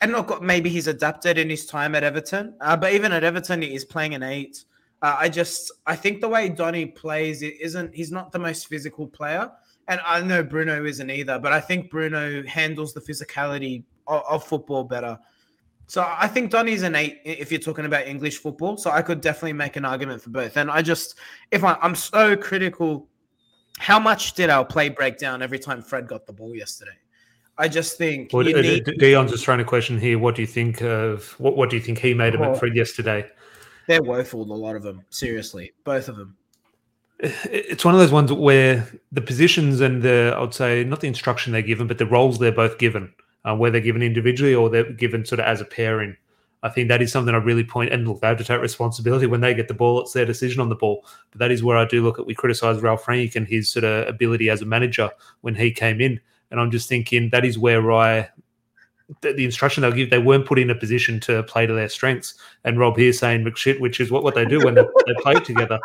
[0.00, 3.62] and look, maybe he's adapted in his time at Everton, uh, but even at Everton,
[3.62, 4.64] he is playing an eight.
[5.02, 5.72] Uh, I just.
[5.86, 7.94] I think the way Donny plays, it isn't.
[7.94, 9.50] He's not the most physical player,
[9.88, 11.40] and I know Bruno isn't either.
[11.40, 15.18] But I think Bruno handles the physicality of, of football better.
[15.86, 18.76] So I think Donny's an eight if you're talking about English football.
[18.76, 20.56] So I could definitely make an argument for both.
[20.56, 21.16] And I just,
[21.50, 23.08] if I, I'm so critical,
[23.78, 26.92] how much did our play break down every time Fred got the ball yesterday?
[27.56, 28.32] I just think.
[28.32, 28.84] Well, uh, need...
[28.98, 30.18] Dion's just trying to question here.
[30.18, 31.56] What do you think of what?
[31.56, 33.26] What do you think he made of oh, Fred yesterday?
[33.88, 34.42] They're woeful.
[34.42, 36.36] A lot of them, seriously, both of them.
[37.20, 41.08] It's one of those ones where the positions and the, I would say, not the
[41.08, 43.12] instruction they're given, but the roles they're both given
[43.44, 46.16] uh, whether they're given individually or they're given sort of as a pairing.
[46.62, 49.26] I think that is something I really point and look, they have to take responsibility
[49.26, 50.00] when they get the ball.
[50.00, 51.04] It's their decision on the ball.
[51.30, 53.84] But that is where I do look at we criticise Ralf Rangnick and his sort
[53.84, 55.10] of ability as a manager
[55.42, 56.20] when he came in.
[56.50, 58.30] And I'm just thinking that is where I
[59.20, 61.88] the, the instruction they'll give, they weren't put in a position to play to their
[61.88, 62.34] strengths.
[62.64, 65.34] And Rob here saying McShit, which is what, what they do when they, they play
[65.34, 65.78] together.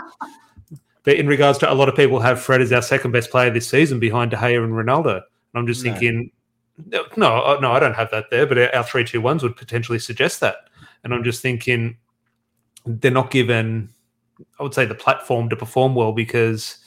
[1.04, 3.50] But in regards to a lot of people have Fred as our second best player
[3.50, 5.16] this season behind De Gea and Ronaldo.
[5.16, 5.24] And
[5.56, 5.92] I'm just no.
[5.92, 6.32] thinking
[6.78, 7.06] no,
[7.60, 10.56] no, I don't have that there, but our three two ones would potentially suggest that.
[11.04, 11.98] And I'm just thinking
[12.86, 13.90] they're not given,
[14.60, 16.78] I would say, the platform to perform well because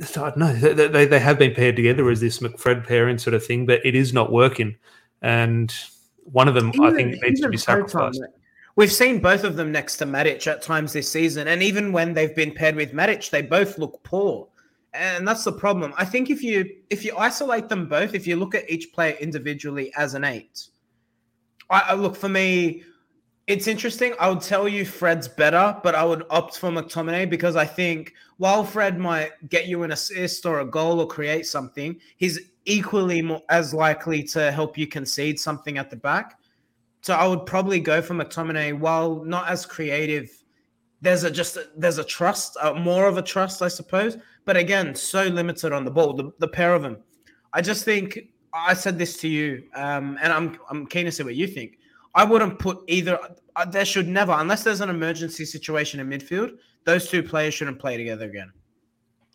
[0.00, 3.34] I don't know they, they, they have been paired together as this McFred pairing sort
[3.34, 4.76] of thing, but it is not working.
[5.20, 5.72] And
[6.24, 8.20] one of them, even, I think, needs to be sacrificed.
[8.74, 12.14] We've seen both of them next to Matic at times this season, and even when
[12.14, 14.48] they've been paired with Matic, they both look poor
[14.94, 15.94] and that's the problem.
[15.96, 19.16] I think if you if you isolate them both, if you look at each player
[19.20, 20.68] individually as an eight,
[21.70, 22.84] I, I look for me.
[23.48, 24.14] It's interesting.
[24.20, 28.14] I would tell you Fred's better, but I would opt for McTominay because I think
[28.36, 33.20] while Fred might get you an assist or a goal or create something, he's equally
[33.20, 36.38] more, as likely to help you concede something at the back.
[37.00, 40.30] So I would probably go for McTominay while not as creative.
[41.02, 44.16] There's a just there's a trust, uh, more of a trust, I suppose.
[44.44, 46.14] But again, so limited on the ball.
[46.14, 46.96] The, the pair of them.
[47.52, 48.20] I just think
[48.54, 51.78] I said this to you, um, and I'm I'm keen to see what you think.
[52.14, 53.18] I wouldn't put either.
[53.56, 57.80] Uh, there should never, unless there's an emergency situation in midfield, those two players shouldn't
[57.80, 58.52] play together again.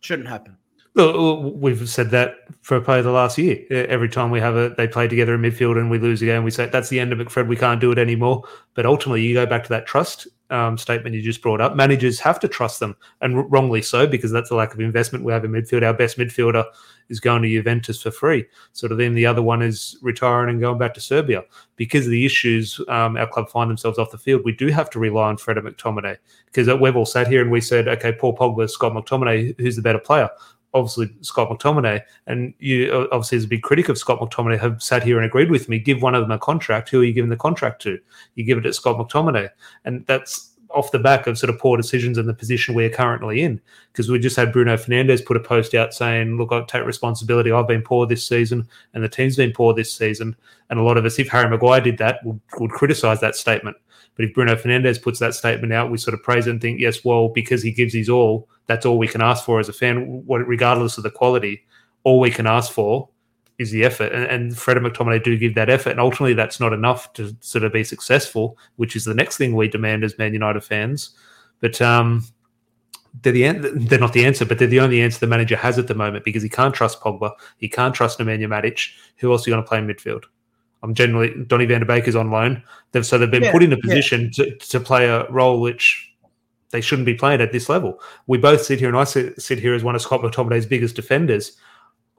[0.02, 0.58] Shouldn't happen.
[0.96, 3.64] We've said that for a play the last year.
[3.70, 6.50] Every time we have a, they play together in midfield and we lose again, we
[6.50, 7.48] say that's the end of McFred.
[7.48, 8.44] We can't do it anymore.
[8.74, 11.76] But ultimately, you go back to that trust um, statement you just brought up.
[11.76, 15.34] Managers have to trust them, and wrongly so, because that's the lack of investment we
[15.34, 15.84] have in midfield.
[15.84, 16.66] Our best midfielder
[17.10, 18.46] is going to Juventus for free.
[18.74, 21.44] Sort of then the other one is retiring and going back to Serbia
[21.76, 24.42] because of the issues um, our club find themselves off the field.
[24.44, 27.62] We do have to rely on Fred McTominay because we've all sat here and we
[27.62, 30.30] said, okay, Paul Pogba, Scott McTominay, who's the better player?
[30.74, 35.02] Obviously Scott McTominay, and you obviously as a big critic of Scott McTominay have sat
[35.02, 35.80] here and agreed with me.
[35.80, 36.90] Give one of them a contract.
[36.90, 37.98] Who are you giving the contract to?
[38.36, 39.50] You give it to Scott McTominay,
[39.86, 43.42] and that's off the back of sort of poor decisions and the position we're currently
[43.42, 43.60] in.
[43.92, 47.52] Because we just had Bruno Fernandes put a post out saying, "Look, I take responsibility.
[47.52, 50.36] I've been poor this season, and the team's been poor this season."
[50.70, 53.78] And a lot of us, if Harry Maguire did that, would, would criticise that statement.
[54.18, 57.06] But if Bruno Fernandes puts that statement out, we sort of praise and think, yes,
[57.06, 60.24] well, because he gives his all, that's all we can ask for as a fan,
[60.28, 61.64] regardless of the quality.
[62.04, 63.10] All we can ask for
[63.60, 64.12] is the effort.
[64.12, 65.92] And, and Fred and McTominay do give that effort.
[65.92, 69.56] And ultimately, that's not enough to sort of be successful, which is the next thing
[69.56, 71.12] we demand as Man United fans.
[71.60, 72.26] But um,
[73.22, 75.88] they're, the, they're not the answer, but they're the only answer the manager has at
[75.88, 77.32] the moment because he can't trust Pogba.
[77.58, 78.90] He can't trust Nemanja Matic.
[79.18, 80.26] Who else are you going to play in midfield?
[80.84, 82.64] I'm generally Donny van der Beek is on loan.
[82.92, 84.46] They've, so they've been yeah, put in a position yeah.
[84.46, 86.12] to, to play a role which
[86.72, 88.00] they shouldn't be playing at this level.
[88.28, 90.96] We both sit here, and I sit, sit here as one of Scott McTominay's biggest
[90.96, 91.58] defenders.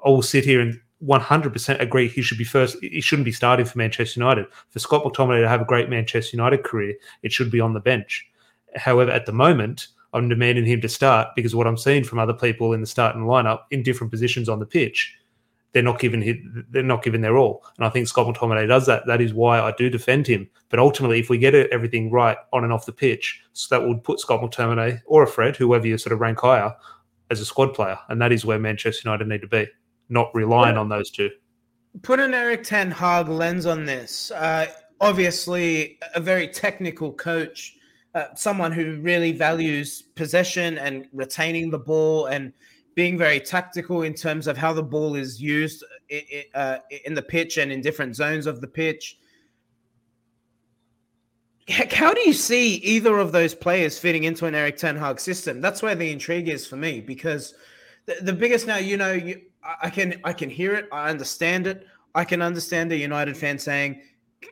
[0.04, 2.76] I will sit here and 100% agree he should be first.
[2.80, 4.46] He shouldn't be starting for Manchester United.
[4.70, 7.80] For Scott McTominay to have a great Manchester United career, it should be on the
[7.80, 8.26] bench.
[8.74, 12.32] However, at the moment, I'm demanding him to start because what I'm seeing from other
[12.32, 15.17] people in the starting lineup in different positions on the pitch
[15.72, 17.64] they're not giving him, they're not giving their all.
[17.76, 19.06] And I think Scott McTominay does that.
[19.06, 20.48] That is why I do defend him.
[20.70, 24.02] But ultimately, if we get everything right on and off the pitch, so that would
[24.02, 26.74] put Scott McTominay or a Fred, whoever you sort of rank higher,
[27.30, 27.98] as a squad player.
[28.08, 29.66] And that is where Manchester United need to be,
[30.08, 31.30] not relying on those two.
[32.02, 34.30] Put an Erik Ten Hag lens on this.
[34.30, 34.66] Uh,
[35.00, 37.74] obviously, a very technical coach.
[38.14, 42.52] Uh, someone who really values possession and retaining the ball and
[42.98, 45.84] being very tactical in terms of how the ball is used
[46.56, 49.20] uh, in the pitch and in different zones of the pitch.
[51.68, 55.60] How do you see either of those players fitting into an Erik Ten Hag system?
[55.60, 57.54] That's where the intrigue is for me because
[58.20, 59.16] the, biggest now, you know,
[59.80, 61.86] I can I can hear it, I understand it.
[62.16, 64.02] I can understand a United fan saying,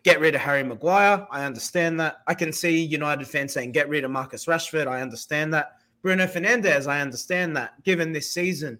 [0.04, 2.18] "Get rid of Harry Maguire." I understand that.
[2.28, 5.75] I can see United fans saying, "Get rid of Marcus Rashford." I understand that.
[6.02, 6.86] Bruno Fernandes.
[6.86, 8.78] I understand that given this season.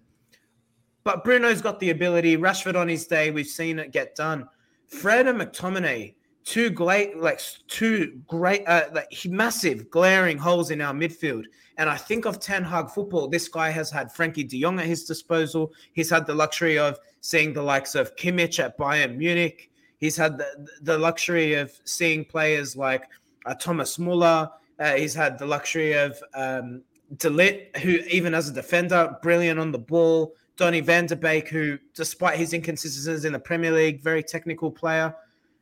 [1.03, 2.37] But Bruno's got the ability.
[2.37, 4.47] Rashford on his day, we've seen it get done.
[4.87, 10.93] Fred and McTominay, two great, like two great, uh, like massive glaring holes in our
[10.93, 11.45] midfield.
[11.77, 13.27] And I think of Ten Hag football.
[13.27, 15.71] This guy has had Frenkie De Jong at his disposal.
[15.93, 19.71] He's had the luxury of seeing the likes of Kimmich at Bayern Munich.
[19.99, 23.03] He's had the, the luxury of seeing players like
[23.45, 24.49] uh, Thomas Muller.
[24.79, 26.83] Uh, he's had the luxury of um,
[27.15, 30.33] de Ligt, who even as a defender, brilliant on the ball.
[30.57, 35.15] Donny van der Beek, who, despite his inconsistencies in the Premier League, very technical player.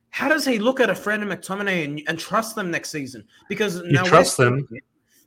[0.10, 3.26] How does he look at a friend of McTominay and, and trust them next season?
[3.50, 4.68] Because you trust them.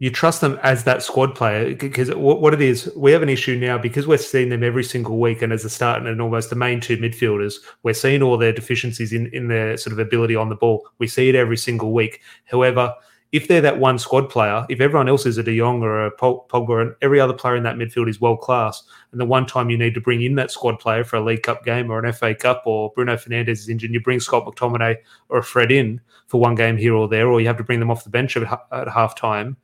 [0.00, 3.28] You trust them as that squad player because what, what it is, we have an
[3.28, 6.50] issue now because we're seeing them every single week, and as a start and almost
[6.50, 10.36] the main two midfielders, we're seeing all their deficiencies in in their sort of ability
[10.36, 10.88] on the ball.
[10.98, 12.22] We see it every single week.
[12.44, 12.94] However,
[13.30, 16.16] if they're that one squad player, if everyone else is a De Jong or a
[16.16, 19.68] Pogba and every other player in that midfield is world class, and the one time
[19.68, 22.10] you need to bring in that squad player for a League Cup game or an
[22.12, 24.96] FA Cup or Bruno Fernandes is injured, you bring Scott McTominay
[25.28, 27.80] or a Fred in for one game here or there, or you have to bring
[27.80, 29.56] them off the bench at, at half time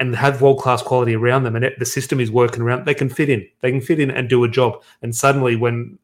[0.00, 2.94] and have world class quality around them, and it, the system is working around, they
[2.94, 3.46] can fit in.
[3.60, 4.82] They can fit in and do a job.
[5.02, 5.98] And suddenly, when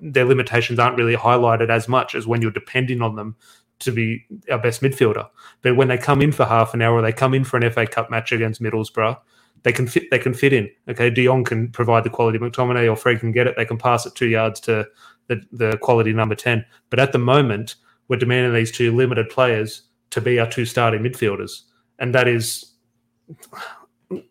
[0.00, 3.36] their limitations aren't really highlighted as much as when you're depending on them
[3.80, 5.28] to be our best midfielder.
[5.62, 7.70] But when they come in for half an hour, or they come in for an
[7.70, 9.16] FA Cup match against Middlesbrough,
[9.62, 10.10] they can fit.
[10.10, 10.68] They can fit in.
[10.88, 12.38] Okay, De Jong can provide the quality.
[12.38, 13.56] McTominay or Fred can get it.
[13.56, 14.86] They can pass it two yards to
[15.26, 16.64] the, the quality number ten.
[16.90, 17.76] But at the moment,
[18.08, 21.62] we're demanding these two limited players to be our two starting midfielders,
[21.98, 22.72] and that is,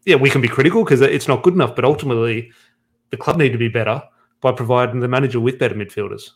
[0.05, 1.75] yeah, we can be critical because it's not good enough.
[1.75, 2.51] But ultimately,
[3.09, 4.01] the club need to be better
[4.41, 6.31] by providing the manager with better midfielders.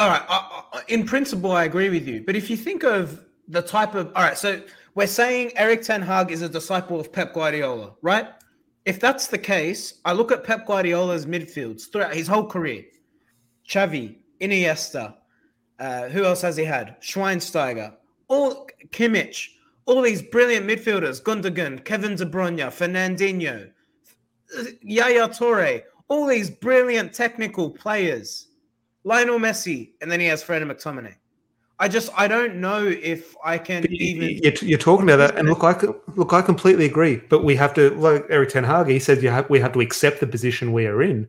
[0.00, 0.82] All right.
[0.88, 2.22] In principle, I agree with you.
[2.24, 4.06] But if you think of the type of.
[4.16, 4.38] All right.
[4.38, 4.62] So
[4.94, 8.28] we're saying Erik Ten Hag is a disciple of Pep Guardiola, right?
[8.86, 12.84] If that's the case, I look at Pep Guardiola's midfields throughout his whole career
[13.68, 15.16] Xavi, Iniesta,
[15.78, 16.98] uh, who else has he had?
[17.02, 17.94] Schweinsteiger,
[18.28, 19.48] all Kimmich,
[19.84, 23.70] all these brilliant midfielders, Gundogan, Kevin De Bruyne, Fernandinho,
[24.80, 28.48] Yaya Toure, all these brilliant technical players,
[29.04, 31.14] Lionel Messi, and then he has Fred and McTominay.
[31.78, 34.38] I just I don't know if I can even.
[34.42, 35.74] You're, you're, talking about that, and look, I
[36.14, 37.22] look, I completely agree.
[37.30, 39.80] But we have to, like Erik Ten Hag, he said, you have, we have to
[39.80, 41.26] accept the position we are in,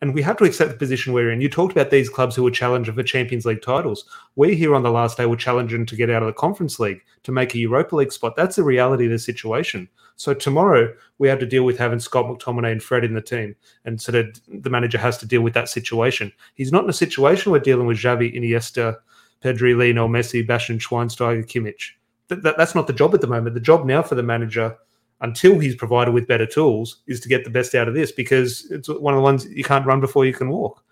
[0.00, 1.40] and we have to accept the position we're in.
[1.40, 4.04] You talked about these clubs who were challenging for Champions League titles.
[4.36, 7.02] We here on the last day were challenging to get out of the Conference League
[7.22, 8.36] to make a Europa League spot.
[8.36, 9.88] That's the reality of the situation.
[10.16, 13.56] So tomorrow we have to deal with having Scott McTominay and Fred in the team,
[13.84, 16.32] and so that the manager has to deal with that situation.
[16.54, 18.98] He's not in a situation where dealing with Xavi, Iniesta
[19.42, 21.92] Pedri, Lionel Messi, Bastian Schweinsteiger, Kimmich.
[22.28, 23.54] That, that, that's not the job at the moment.
[23.54, 24.76] The job now for the manager,
[25.24, 28.70] until he's provided with better tools, is to get the best out of this because
[28.70, 30.84] it's one of the ones you can't run before you can walk.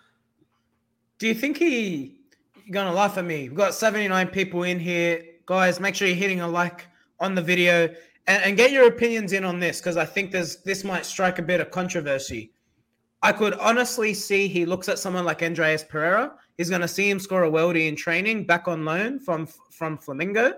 [1.19, 2.19] Do you think he?
[2.65, 3.49] You're gonna laugh at me.
[3.49, 5.79] We've got 79 people in here, guys.
[5.79, 6.87] Make sure you're hitting a like
[7.21, 7.89] on the video
[8.27, 11.39] and, and get your opinions in on this because I think there's this might strike
[11.39, 12.53] a bit of controversy.
[13.23, 17.09] I could honestly see he looks at someone like Andreas Pereira He's going to see
[17.09, 20.55] him score a worldie in training back on loan from from Flamengo,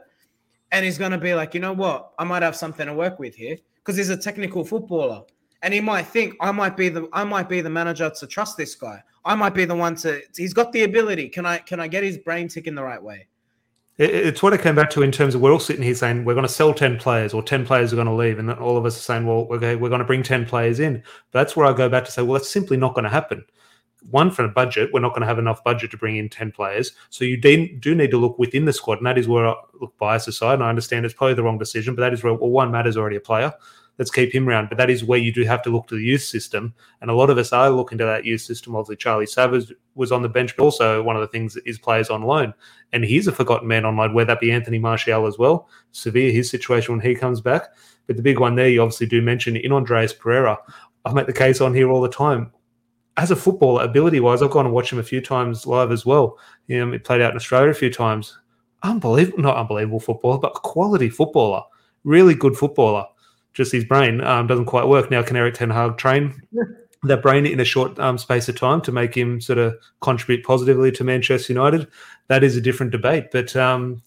[0.74, 3.20] and he's going to be like, you know what, I might have something to work
[3.20, 5.22] with here because he's a technical footballer,
[5.62, 8.56] and he might think I might be the I might be the manager to trust
[8.56, 9.00] this guy.
[9.24, 10.20] I might be the one to.
[10.36, 11.28] He's got the ability.
[11.28, 13.28] Can I can I get his brain ticking the right way?
[13.96, 16.34] It's what I came back to in terms of we're all sitting here saying we're
[16.34, 18.40] going to sell 10 players or 10 players are going to leave.
[18.40, 20.94] And all of us are saying, well, okay, we're going to bring 10 players in.
[21.30, 23.44] But that's where I go back to say, well, that's simply not going to happen
[24.10, 26.52] one for the budget, we're not going to have enough budget to bring in 10
[26.52, 26.92] players.
[27.10, 28.98] So you do, do need to look within the squad.
[28.98, 30.54] And that is where I look bias aside.
[30.54, 32.86] And I understand it's probably the wrong decision, but that is where, well, one, Matt
[32.86, 33.52] is already a player.
[33.98, 34.68] Let's keep him around.
[34.68, 36.74] But that is where you do have to look to the youth system.
[37.00, 38.74] And a lot of us are looking to that youth system.
[38.74, 42.10] Obviously, Charlie Savage was on the bench, but also one of the things is players
[42.10, 42.52] on loan.
[42.92, 45.68] And he's a forgotten man on loan, whether that be Anthony Martial as well.
[45.92, 47.68] Severe his situation when he comes back.
[48.06, 50.58] But the big one there, you obviously do mention in Andreas Pereira.
[51.04, 52.52] I make the case on here all the time
[53.16, 56.04] as a footballer, ability wise, I've gone and watched him a few times live as
[56.04, 56.38] well.
[56.66, 58.38] You know, he played out in Australia a few times.
[58.82, 61.62] Unbelievable, not unbelievable footballer, but quality footballer.
[62.02, 63.06] Really good footballer.
[63.52, 65.10] Just his brain um, doesn't quite work.
[65.10, 66.42] Now, can Erik Ten Hag train
[67.04, 70.44] that brain in a short um, space of time to make him sort of contribute
[70.44, 71.86] positively to Manchester United?
[72.26, 73.30] That is a different debate.
[73.30, 74.02] But um,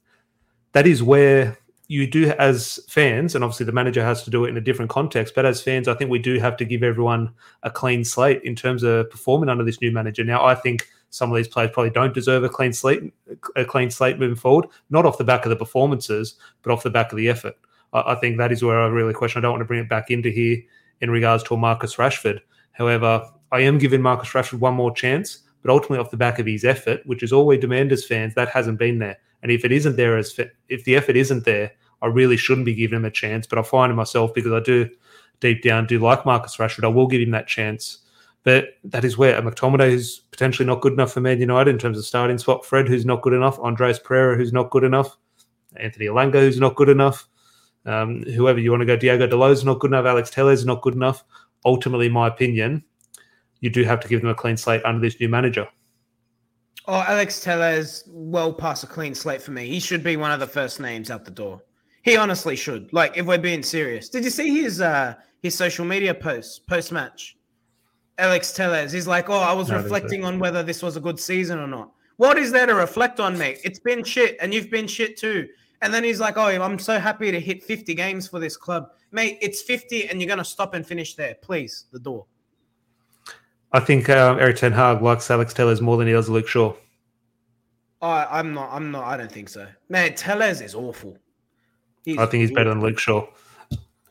[0.74, 4.50] that is where you do as fans, and obviously the manager has to do it
[4.50, 5.34] in a different context.
[5.34, 7.32] But as fans, I think we do have to give everyone
[7.64, 10.24] a clean slate in terms of performing under this new manager.
[10.24, 13.14] Now, I think some of these players probably don't deserve a clean slate,
[13.56, 14.66] a clean slate moving forward.
[14.90, 17.56] Not off the back of the performances, but off the back of the effort.
[17.94, 19.40] I, I think that is where I really question.
[19.40, 20.58] I don't want to bring it back into here
[21.00, 22.40] in regards to Marcus Rashford.
[22.74, 26.46] However, I am giving Marcus Rashford one more chance, but ultimately off the back of
[26.46, 29.18] his effort, which is all we demand as fans, that hasn't been there.
[29.48, 32.76] And if it isn't there as if the effort isn't there, I really shouldn't be
[32.76, 33.48] giving him a chance.
[33.48, 34.90] But I find myself because I do
[35.40, 36.84] deep down do like Marcus Rashford.
[36.84, 38.00] I will give him that chance.
[38.44, 41.78] But that is where a McTominay is potentially not good enough for Man United in
[41.78, 42.66] terms of starting spot.
[42.66, 43.58] Fred, who's not good enough.
[43.60, 45.16] Andreas Pereira, who's not good enough.
[45.78, 47.26] Anthony Elanga, who's not good enough.
[47.86, 50.06] Um, whoever you want to go, Diego Dalot is not good enough.
[50.06, 51.24] Alex Telles is not good enough.
[51.64, 52.84] Ultimately, my opinion,
[53.62, 55.70] you do have to give them a clean slate under this new manager.
[56.90, 59.68] Oh, Alex Telles, well past a clean slate for me.
[59.68, 61.62] He should be one of the first names out the door.
[62.04, 62.92] He honestly should.
[62.94, 66.94] Like, if we're being serious, did you see his uh his social media posts post
[66.94, 67.36] match?
[68.18, 71.20] Alex Telles, he's like, oh, I was no, reflecting on whether this was a good
[71.20, 71.92] season or not.
[72.16, 73.60] What is there to reflect on, mate?
[73.64, 75.48] It's been shit, and you've been shit too.
[75.82, 78.90] And then he's like, oh, I'm so happy to hit 50 games for this club,
[79.12, 79.38] mate.
[79.42, 81.86] It's 50, and you're gonna stop and finish there, please.
[81.92, 82.26] The door.
[83.72, 86.74] I think uh, Erik Ten Hag likes Alex Telles more than he does Luke Shaw.
[88.02, 88.70] I, I'm not.
[88.72, 89.04] I'm not.
[89.04, 89.68] I don't think so.
[89.90, 91.18] Man, Telles is awful.
[92.06, 93.28] He's, I think he's better than Luke Shaw.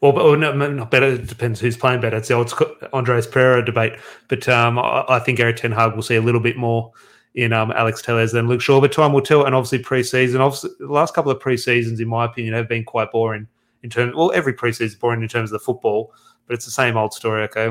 [0.03, 1.07] Well, but, no, not better.
[1.07, 2.19] It depends who's playing better.
[2.19, 2.53] It's the old
[2.93, 3.95] Andreas Pereira debate.
[4.29, 6.93] But um, I, I, think Erik Ten Hag will see a little bit more
[7.35, 8.81] in um, Alex Telles than Luke Shaw.
[8.81, 9.47] But time will tell.
[9.47, 13.11] And obviously, preseason, obviously, the last couple of preseasons, in my opinion, have been quite
[13.11, 13.49] boring
[13.83, 14.15] in terms.
[14.15, 16.13] Well, every preseason is boring in terms of the football,
[16.47, 17.45] but it's the same old story.
[17.45, 17.69] Okay,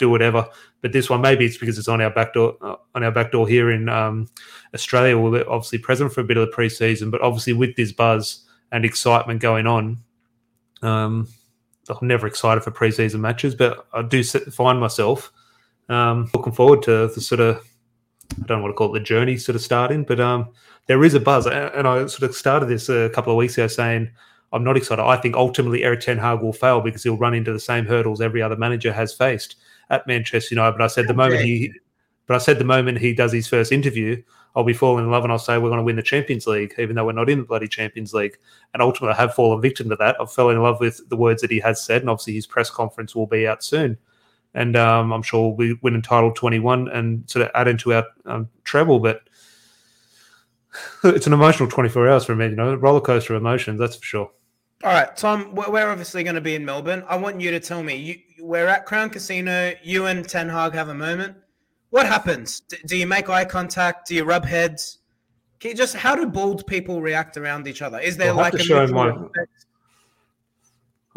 [0.00, 0.48] do whatever.
[0.80, 2.56] But this one, maybe it's because it's on our back door.
[2.60, 4.28] Uh, on our back door here in um,
[4.74, 7.10] Australia, we're obviously present for a bit of the preseason.
[7.10, 9.98] But obviously, with this buzz and excitement going on.
[10.82, 11.28] Um,
[11.88, 15.32] I'm never excited for preseason matches, but I do find myself
[15.88, 17.64] um, looking forward to the sort of
[18.40, 20.50] I don't what to call it the journey sort of starting, but um,
[20.86, 23.66] there is a buzz, and I sort of started this a couple of weeks ago
[23.66, 24.08] saying
[24.52, 25.02] I'm not excited.
[25.02, 28.20] I think ultimately Erik Ten Hag will fail because he'll run into the same hurdles
[28.20, 29.56] every other manager has faced
[29.90, 30.78] at Manchester United.
[30.78, 31.72] But I said the moment he,
[32.26, 34.22] but I said the moment he does his first interview,
[34.56, 36.74] I'll be falling in love and I'll say we're going to win the Champions League,
[36.78, 38.36] even though we're not in the bloody Champions League.
[38.72, 40.16] And ultimately, I have fallen victim to that.
[40.20, 42.70] I've fallen in love with the words that he has said, and obviously his press
[42.70, 43.98] conference will be out soon.
[44.54, 48.06] and um, I'm sure we win in title 21 and sort of add into our
[48.26, 48.98] um, treble.
[48.98, 49.22] But
[51.04, 54.04] it's an emotional 24 hours for me, you know, roller coaster of emotions, that's for
[54.04, 54.30] sure.
[54.82, 57.04] All right, Tom, we're obviously going to be in Melbourne.
[57.06, 60.72] I want you to tell me, you, we're at Crown Casino, you and Ten Hag
[60.74, 61.36] have a moment.
[61.90, 62.60] What happens?
[62.60, 64.08] D- do you make eye contact?
[64.08, 64.98] Do you rub heads?
[65.58, 67.98] Can you just, how do bald people react around each other?
[67.98, 69.12] Is there I'll like a show my,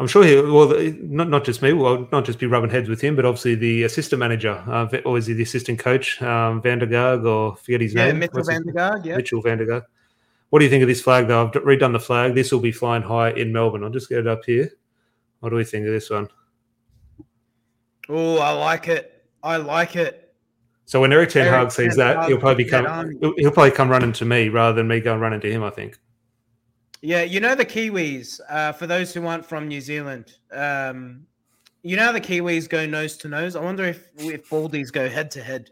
[0.00, 0.68] I'm sure he well
[1.02, 3.84] not not just me, well not just be rubbing heads with him, but obviously the
[3.84, 7.80] assistant manager, uh, or is he the assistant coach, um, van der Gaag, or forget
[7.80, 9.82] his yeah, name, Mitchel van der Gaag, yeah, Mitchel van der Gaag.
[10.50, 11.46] What do you think of this flag though?
[11.46, 12.34] I've redone the flag.
[12.34, 13.84] This will be flying high in Melbourne.
[13.84, 14.68] I'll just get it up here.
[15.40, 16.28] What do we think of this one?
[18.08, 19.24] Oh, I like it.
[19.42, 20.34] I like it.
[20.86, 23.16] So when Erik Ten Hag sees that, he'll probably come.
[23.20, 25.62] He'll, he'll probably come running to me rather than me going running to him.
[25.62, 25.98] I think.
[27.00, 28.40] Yeah, you know the Kiwis.
[28.48, 31.26] Uh, for those who aren't from New Zealand, um,
[31.82, 33.56] you know the Kiwis go nose to nose.
[33.56, 35.70] I wonder if if Baldies go head to head.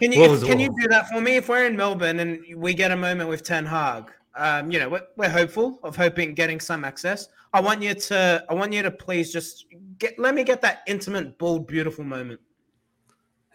[0.00, 1.36] Can you if, can you do that for me?
[1.36, 4.88] If we're in Melbourne and we get a moment with Ten Hag, um, you know
[4.88, 7.28] we're, we're hopeful of hoping getting some access.
[7.52, 9.66] I want you to I want you to please just
[9.98, 12.40] get let me get that intimate, bold, beautiful moment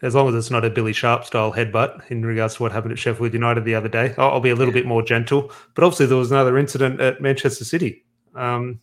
[0.02, 2.92] as long as it's not a Billy Sharp style headbutt in regards to what happened
[2.92, 4.14] at Sheffield United the other day.
[4.18, 5.50] I'll, I'll be a little bit more gentle.
[5.74, 8.78] But obviously, there was another incident at Manchester City, um,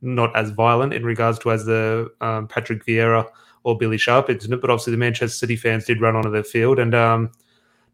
[0.00, 3.26] not as violent in regards to as the um, Patrick Vieira
[3.64, 6.78] or Billy Sharp incident, but obviously the Manchester City fans did run onto the field
[6.78, 7.30] and um,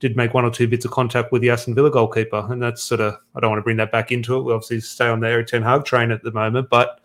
[0.00, 2.46] did make one or two bits of contact with the Aston Villa goalkeeper.
[2.50, 4.42] And that's sort of, I don't want to bring that back into it.
[4.42, 7.00] We obviously stay on the Erik Ten Hag train at the moment, but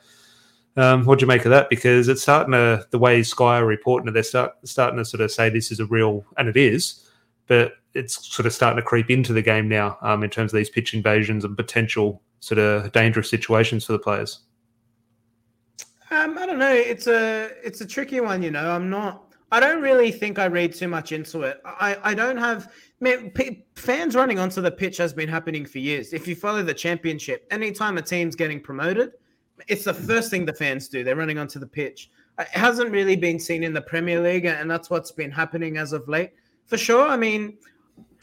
[0.77, 1.69] um, what do you make of that?
[1.69, 5.21] Because it's starting to the way Sky are reporting it, they're start, starting to sort
[5.21, 7.07] of say this is a real, and it is,
[7.47, 10.57] but it's sort of starting to creep into the game now um, in terms of
[10.57, 14.39] these pitch invasions and potential sort of dangerous situations for the players.
[16.11, 16.73] Um, I don't know.
[16.73, 18.43] It's a it's a tricky one.
[18.43, 19.24] You know, I'm not.
[19.51, 21.61] I don't really think I read too much into it.
[21.65, 25.79] I, I don't have man, p- fans running onto the pitch has been happening for
[25.79, 26.13] years.
[26.13, 29.11] If you follow the championship, anytime a team's getting promoted,
[29.67, 31.03] it's the first thing the fans do.
[31.03, 32.09] They're running onto the pitch.
[32.39, 35.93] It hasn't really been seen in the Premier League, and that's what's been happening as
[35.93, 36.31] of late.
[36.65, 37.07] For sure.
[37.07, 37.57] I mean,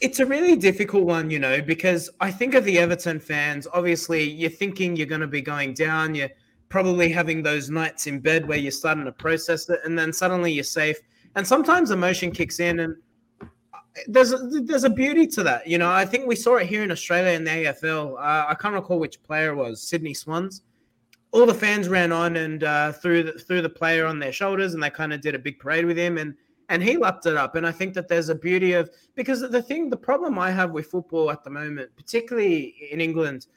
[0.01, 3.67] it's a really difficult one, you know, because I think of the Everton fans.
[3.73, 6.13] Obviously, you're thinking you're going to be going down.
[6.13, 6.29] You're
[6.69, 10.51] probably having those nights in bed where you're starting to process it, and then suddenly
[10.51, 10.97] you're safe.
[11.35, 12.95] And sometimes emotion kicks in, and
[14.07, 15.67] there's a, there's a beauty to that.
[15.67, 18.13] You know, I think we saw it here in Australia in the AFL.
[18.15, 20.61] Uh, I can't recall which player was, Sydney Swans
[21.33, 24.73] all the fans ran on and uh, threw the, threw the player on their shoulders,
[24.75, 26.35] and they kind of did a big parade with him, and
[26.69, 27.55] and he lapped it up.
[27.55, 30.71] And I think that there's a beauty of because the thing, the problem I have
[30.71, 33.47] with football at the moment, particularly in England,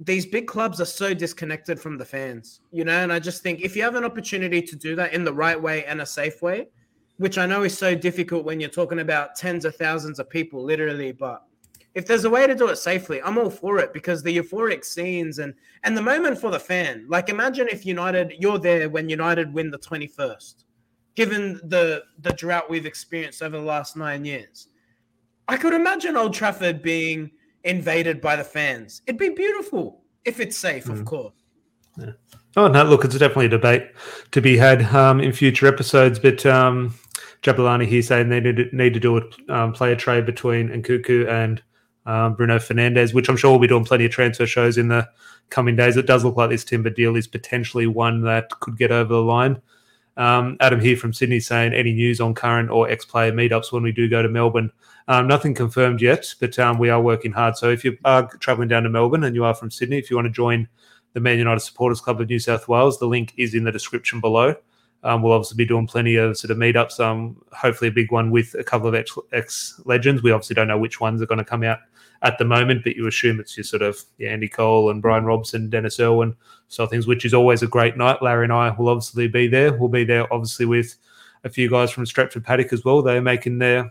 [0.00, 3.02] these big clubs are so disconnected from the fans, you know.
[3.02, 5.60] And I just think if you have an opportunity to do that in the right
[5.60, 6.68] way and a safe way,
[7.20, 10.64] which I know is so difficult when you're talking about tens of thousands of people,
[10.64, 11.44] literally, but
[11.94, 14.86] if there's a way to do it safely, I'm all for it because the euphoric
[14.86, 15.52] scenes and
[15.82, 17.04] and the moment for the fan.
[17.08, 20.64] Like imagine if United, you're there when United win the 21st,
[21.14, 24.68] given the the drought we've experienced over the last nine years.
[25.46, 27.32] I could imagine Old Trafford being
[27.64, 29.02] invaded by the fans.
[29.06, 30.98] It'd be beautiful if it's safe, mm.
[30.98, 31.34] of course.
[31.98, 32.12] Yeah.
[32.56, 32.82] Oh no!
[32.84, 33.90] Look, it's definitely a debate
[34.30, 36.18] to be had um, in future episodes.
[36.18, 36.94] But um,
[37.42, 41.62] Jabulani here saying they need, need to do a um, player trade between Nkunku and
[42.06, 45.08] um, Bruno Fernandes, which I'm sure we'll be doing plenty of transfer shows in the
[45.48, 45.96] coming days.
[45.96, 49.22] It does look like this Timber deal is potentially one that could get over the
[49.22, 49.60] line.
[50.16, 53.92] Um, Adam here from Sydney saying any news on current or ex-player meetups when we
[53.92, 54.70] do go to Melbourne.
[55.08, 57.56] Um, nothing confirmed yet, but um, we are working hard.
[57.56, 60.16] So if you are travelling down to Melbourne and you are from Sydney, if you
[60.16, 60.68] want to join
[61.14, 64.20] the Man United Supporters Club of New South Wales, the link is in the description
[64.20, 64.54] below.
[65.02, 67.00] Um, we'll obviously be doing plenty of sort of meetups.
[67.00, 70.22] Um, hopefully, a big one with a couple of ex, ex legends.
[70.22, 71.78] We obviously don't know which ones are going to come out
[72.22, 75.24] at the moment, but you assume it's your sort of yeah, Andy Cole and Brian
[75.24, 76.36] Robson, Denis Irwin,
[76.68, 78.22] so things, which is always a great night.
[78.22, 79.72] Larry and I will obviously be there.
[79.72, 80.96] We'll be there obviously with
[81.44, 83.00] a few guys from Stretford Paddock as well.
[83.00, 83.90] They're making their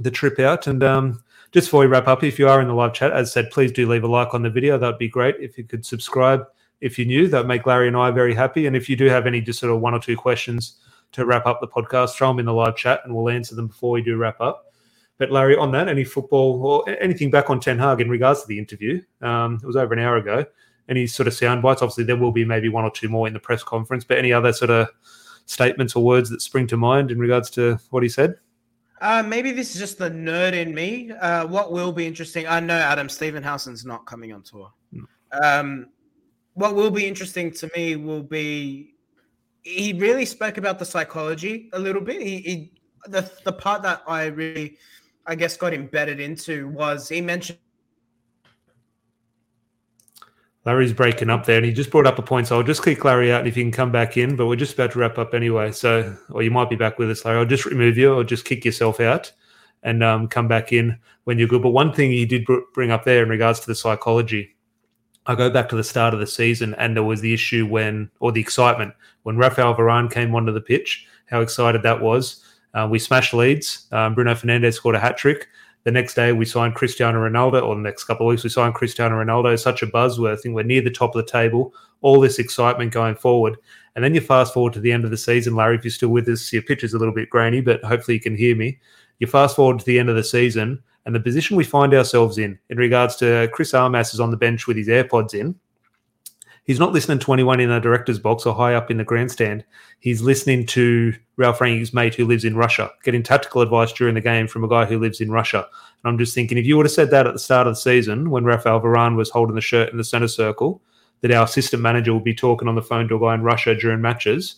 [0.00, 0.66] the trip out.
[0.66, 1.22] And um,
[1.52, 3.72] just before we wrap up, if you are in the live chat, as said, please
[3.72, 4.76] do leave a like on the video.
[4.76, 5.36] That'd be great.
[5.38, 6.46] If you could subscribe
[6.84, 8.66] if you're new, that'd make Larry and I very happy.
[8.66, 10.78] And if you do have any just sort of one or two questions
[11.12, 13.68] to wrap up the podcast, throw them in the live chat and we'll answer them
[13.68, 14.74] before we do wrap up.
[15.16, 18.48] But Larry, on that, any football or anything back on Ten Hag in regards to
[18.48, 19.00] the interview?
[19.22, 20.44] Um, it was over an hour ago.
[20.86, 21.80] Any sort of sound bites?
[21.80, 24.04] Obviously, there will be maybe one or two more in the press conference.
[24.04, 24.88] But any other sort of
[25.46, 28.34] statements or words that spring to mind in regards to what he said?
[29.00, 31.12] Uh, maybe this is just the nerd in me.
[31.12, 32.46] Uh, what will be interesting?
[32.46, 34.72] I know Adam Stephenhausen's not coming on tour.
[34.92, 35.06] Mm.
[35.42, 35.86] Um,
[36.54, 38.94] what will be interesting to me will be
[39.62, 42.20] he really spoke about the psychology a little bit.
[42.20, 42.72] He, he
[43.06, 44.78] the the part that I really,
[45.26, 47.58] I guess, got embedded into was he mentioned.
[50.64, 52.46] Larry's breaking up there, and he just brought up a point.
[52.46, 54.56] So I'll just kick Larry out, and if you can come back in, but we're
[54.56, 55.72] just about to wrap up anyway.
[55.72, 57.38] So, or you might be back with us, Larry.
[57.38, 59.30] I'll just remove you, or just kick yourself out,
[59.82, 61.62] and um, come back in when you're good.
[61.62, 64.53] But one thing he did bring up there in regards to the psychology,
[65.26, 68.10] I go back to the start of the season, and there was the issue when,
[68.20, 71.06] or the excitement when Rafael Varane came onto the pitch.
[71.26, 72.44] How excited that was!
[72.74, 73.86] Uh, we smashed Leeds.
[73.92, 75.48] Um, Bruno Fernandes scored a hat trick.
[75.84, 78.74] The next day, we signed Cristiano Ronaldo, or the next couple of weeks, we signed
[78.74, 79.58] Cristiano Ronaldo.
[79.58, 81.74] Such a buzz where I think we're near the top of the table.
[82.00, 83.56] All this excitement going forward.
[83.94, 86.08] And then you fast forward to the end of the season, Larry, if you're still
[86.08, 88.78] with us, your picture's a little bit grainy, but hopefully you can hear me.
[89.20, 92.38] You fast forward to the end of the season, and the position we find ourselves
[92.38, 95.54] in, in regards to Chris Armas is on the bench with his AirPods in.
[96.64, 99.64] He's not listening to anyone in the director's box or high up in the grandstand.
[100.00, 104.22] He's listening to Ralf Rangnick's mate who lives in Russia, getting tactical advice during the
[104.22, 105.58] game from a guy who lives in Russia.
[105.58, 107.80] And I'm just thinking, if you would have said that at the start of the
[107.80, 110.80] season when Rafael Varane was holding the shirt in the centre circle,
[111.20, 113.74] that our assistant manager would be talking on the phone to a guy in Russia
[113.74, 114.56] during matches,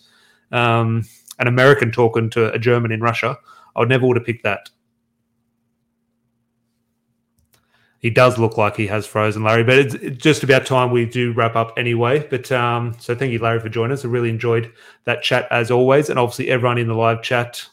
[0.52, 1.02] um,
[1.40, 3.36] an American talking to a German in Russia,
[3.74, 4.70] I would never would have picked that.
[8.00, 9.64] He does look like he has frozen, Larry.
[9.64, 12.26] But it's just about time we do wrap up anyway.
[12.28, 14.04] But um, so thank you, Larry, for joining us.
[14.04, 14.72] I really enjoyed
[15.04, 17.66] that chat as always, and obviously everyone in the live chat.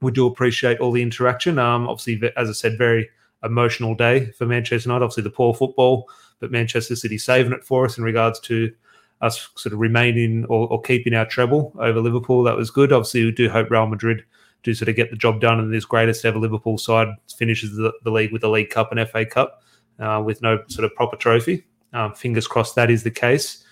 [0.00, 1.58] We do appreciate all the interaction.
[1.58, 3.10] Um, obviously, as I said, very
[3.42, 5.04] emotional day for Manchester United.
[5.04, 8.72] Obviously, the poor football, but Manchester City saving it for us in regards to
[9.20, 12.42] us sort of remaining or, or keeping our treble over Liverpool.
[12.42, 12.92] That was good.
[12.92, 14.24] Obviously, we do hope Real Madrid
[14.62, 15.58] to sort of get the job done.
[15.58, 19.08] And this greatest ever Liverpool side finishes the, the league with the League Cup and
[19.08, 19.62] FA Cup
[19.98, 21.64] uh, with no sort of proper trophy.
[21.92, 23.64] Um, fingers crossed that is the case.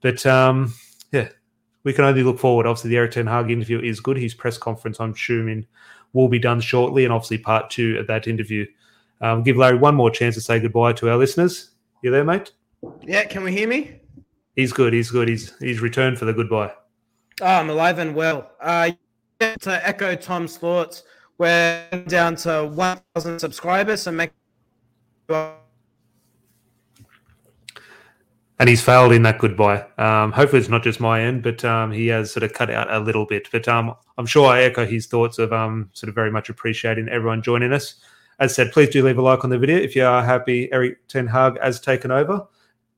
[0.00, 0.74] But um,
[1.12, 1.28] yeah,
[1.84, 2.66] we can only look forward.
[2.66, 4.16] Obviously, the Erik Ten Hag interview is good.
[4.16, 5.66] His press conference, I'm assuming,
[6.12, 8.66] will be done shortly, and obviously part two of that interview.
[9.20, 11.70] Um, give Larry one more chance to say goodbye to our listeners.
[12.02, 12.52] You there, mate?
[13.02, 14.00] Yeah, can we hear me?
[14.54, 14.92] He's good.
[14.92, 15.28] He's good.
[15.28, 16.72] He's he's returned for the goodbye.
[17.40, 18.50] Oh, I'm alive and well.
[18.60, 18.92] Uh,
[19.40, 21.02] to echo Tom's thoughts,
[21.38, 24.30] we're down to 1,000 subscribers and make.
[28.58, 29.84] And he's failed in that goodbye.
[29.98, 32.90] Um, hopefully, it's not just my end, but um, he has sort of cut out
[32.90, 33.48] a little bit.
[33.52, 37.08] But um, I'm sure I echo his thoughts of um, sort of very much appreciating
[37.10, 37.96] everyone joining us.
[38.38, 41.06] As said, please do leave a like on the video if you are happy Erik
[41.08, 42.46] Ten Hag has taken over.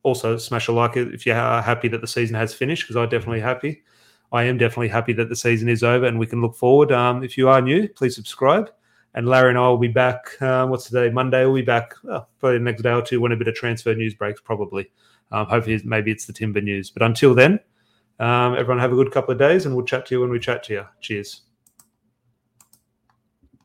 [0.05, 3.09] Also, smash a like if you are happy that the season has finished, because I'm
[3.09, 3.83] definitely happy.
[4.33, 6.93] I am definitely happy that the season is over and we can look forward.
[6.93, 8.71] Um, if you are new, please subscribe.
[9.15, 10.41] And Larry and I will be back.
[10.43, 11.11] Um, what's today?
[11.11, 11.45] Monday.
[11.45, 13.95] We'll be back well, probably the next day or two when a bit of transfer
[13.95, 14.91] news breaks, probably.
[15.33, 16.91] Um, hopefully, maybe it's the Timber news.
[16.91, 17.59] But until then,
[18.21, 20.39] um, everyone have a good couple of days and we'll chat to you when we
[20.39, 20.85] chat to you.
[21.01, 21.48] Cheers.